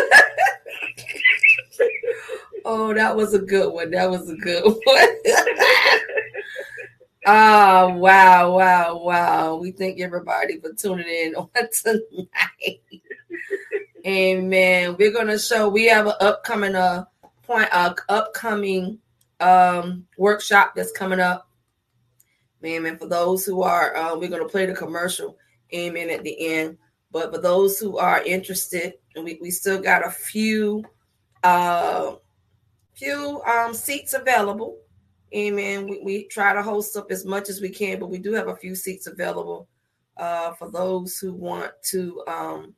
[2.66, 3.90] oh, that was a good one.
[3.92, 4.76] That was a good one.
[7.28, 9.56] oh, wow, wow, wow.
[9.58, 11.50] We thank everybody for tuning in on
[11.84, 12.82] tonight.
[14.06, 14.96] Amen.
[14.98, 17.06] We're gonna show we have an upcoming uh
[17.44, 19.00] point uh upcoming
[19.42, 21.50] um workshop that's coming up.
[22.64, 22.98] Amen.
[22.98, 25.38] For those who are uh, we're gonna play the commercial,
[25.74, 26.78] amen, at the end.
[27.12, 30.86] But for those who are interested, and we, we still got a few
[31.44, 32.16] uh
[32.94, 34.78] few um seats available.
[35.36, 35.88] Amen.
[35.88, 38.48] We, we try to host up as much as we can, but we do have
[38.48, 39.68] a few seats available
[40.18, 42.74] uh for those who want to um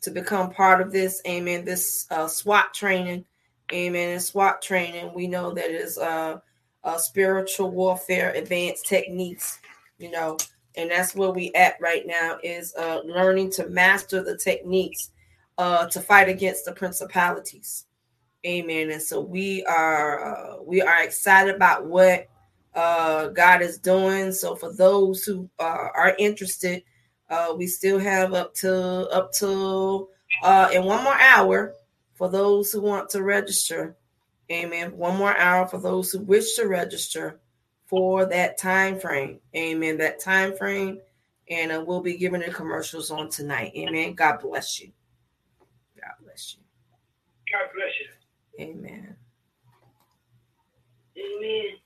[0.00, 1.20] to become part of this.
[1.26, 1.64] Amen.
[1.64, 3.24] This uh SWAT training.
[3.72, 4.10] Amen.
[4.10, 6.38] And SWAT training, we know that is uh,
[6.84, 9.58] uh spiritual warfare advanced techniques,
[9.98, 10.36] you know,
[10.76, 15.10] and that's where we at right now is uh, learning to master the techniques
[15.58, 17.85] uh, to fight against the principalities
[18.46, 22.28] amen and so we are uh, we are excited about what
[22.74, 26.82] uh, god is doing so for those who uh, are interested
[27.28, 28.74] uh, we still have up to
[29.10, 30.08] up to
[30.42, 31.74] uh, in one more hour
[32.14, 33.96] for those who want to register
[34.50, 37.40] amen one more hour for those who wish to register
[37.86, 39.40] for that time frame.
[39.56, 39.96] Amen.
[39.98, 41.00] That time frame.
[41.48, 43.72] And uh, we'll be giving the commercials on tonight.
[43.76, 44.14] Amen.
[44.14, 44.90] God bless you.
[45.94, 46.62] God bless you.
[47.52, 48.15] God bless you.
[48.60, 49.16] Amen.
[51.18, 51.85] Amen.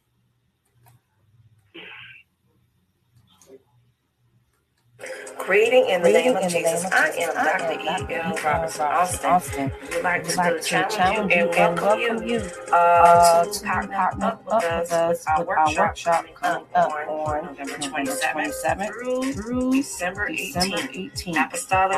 [5.38, 6.84] Greeting in the name of Jesus.
[6.92, 7.80] I am Dr.
[7.80, 8.14] E.
[8.16, 8.36] L.
[8.44, 9.72] Robinson Austin.
[9.92, 12.38] We'd like to challenge you and welcome you
[12.72, 19.72] uh, to partner up with us with our workshop coming up on November 27th through
[19.72, 21.36] December 18th.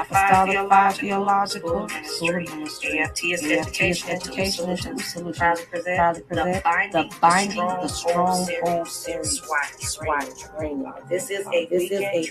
[0.01, 2.49] Apostolic Fire Theological Ministry.
[3.01, 5.39] AFT is Education Education Solutions.
[5.39, 6.29] Proudly present
[6.93, 9.43] the Binding the Stronghold Series.
[11.09, 12.27] This is a weekend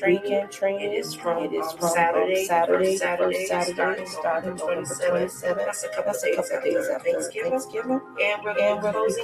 [0.51, 0.60] training.
[0.63, 5.41] It is from, it is um, from um, Saturday, Saturday, Saturday, Saturday, starting November 27th.
[5.41, 6.37] That's a couple of days
[6.87, 7.99] after Thanksgiving.
[8.21, 8.53] And we're,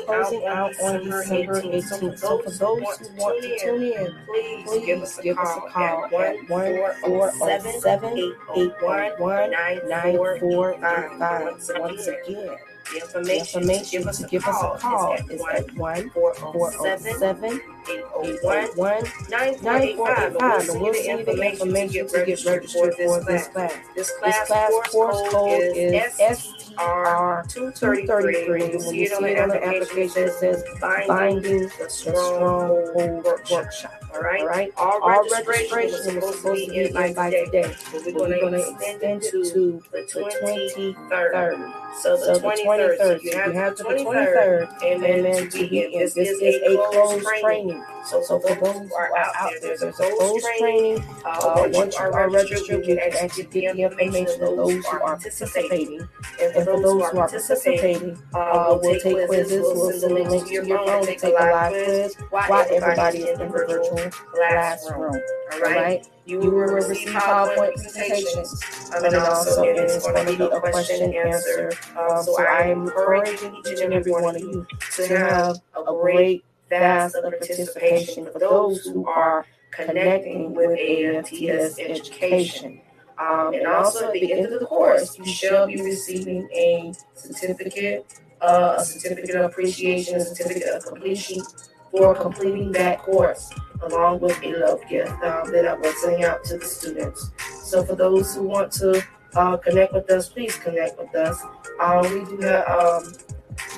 [0.06, 2.18] closing, out on December 18th.
[2.18, 4.80] So for those who want to tune in, please
[5.22, 6.12] give us a call at
[6.50, 11.80] 1 881 9485.
[11.80, 12.58] Once again.
[12.90, 16.10] The information, the information to give us, to give us a call is at 1
[16.10, 20.70] 407 801 9485.
[20.70, 23.74] And we'll see the information to get registered for this class.
[23.96, 24.50] This class
[24.92, 28.72] course code is STR 233.
[28.72, 33.98] You'll see it on the application that says Binding the Stronghold Workshop.
[34.14, 34.42] All right.
[34.42, 34.74] All right.
[34.78, 37.76] All, All registration, is supposed to be in by today.
[37.92, 39.22] But we're going to extend it
[39.52, 41.74] to the 23rd.
[42.02, 42.98] So the, so the 23rd.
[42.98, 44.84] So you have, you have the 23rd.
[44.84, 45.26] Amen.
[45.26, 46.00] amen to be in.
[46.00, 47.77] This, this is a closed training.
[47.78, 48.04] Training.
[48.06, 51.04] So, so for those who are out there, there's a closed training.
[51.26, 55.00] Uh, once you are registered, you can actually get the information of those who are
[55.00, 56.08] participating.
[56.42, 59.62] And for those who are participating, uh, we'll take quizzes.
[59.62, 63.40] We'll send a link to your phone to take a live quiz while everybody is
[63.40, 65.22] in the virtual classroom.
[65.54, 66.08] All right.
[66.26, 68.62] You, will receive PowerPoint presentations.
[68.94, 71.72] Um, and also, it is going to be a question and answer.
[71.98, 74.68] Um, so I am encouraging each and every one of you
[74.98, 82.82] to have a great vast of participation for those who are connecting with AFTS education.
[83.20, 88.06] Um, and also at the end of the course, you shall be receiving a certificate,
[88.42, 91.42] uh, a certificate of appreciation, a certificate of completion
[91.90, 93.52] for completing that course,
[93.84, 97.32] along with a love gift um, that I will send out to the students.
[97.64, 99.04] So for those who want to
[99.36, 101.42] uh, connect with us, please connect with us.
[101.80, 103.14] Uh, we do not um,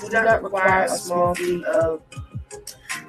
[0.01, 2.01] do not require a small fee of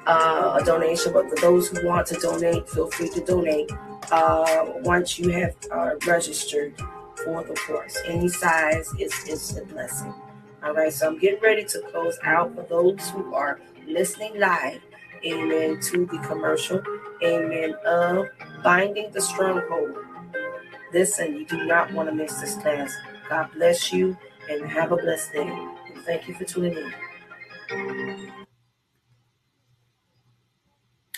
[0.05, 3.71] uh, a donation, but for those who want to donate, feel free to donate
[4.11, 6.73] uh, once you have uh, registered
[7.23, 7.97] for the course.
[8.07, 10.13] Any size is, is a blessing.
[10.63, 14.81] All right, so I'm getting ready to close out for those who are listening live.
[15.25, 16.81] Amen to the commercial.
[17.23, 18.27] Amen of
[18.63, 19.95] binding the stronghold.
[20.93, 22.93] Listen, you do not want to miss this class.
[23.29, 24.17] God bless you
[24.49, 25.67] and have a blessed day.
[26.01, 26.75] And thank you for tuning
[27.69, 28.31] in.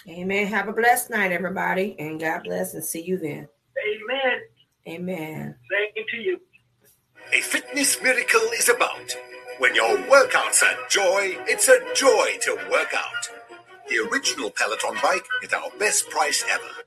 [0.10, 0.48] Amen.
[0.48, 3.48] Have a blessed night, everybody, and God bless and see you then.
[3.80, 4.40] Amen.
[4.90, 5.56] Amen.
[5.72, 6.42] Thank you to you.
[7.32, 9.16] A fitness miracle is about.
[9.60, 13.30] When your workouts are joy, it's a joy to work out.
[13.88, 16.83] The original Peloton bike is our best price ever.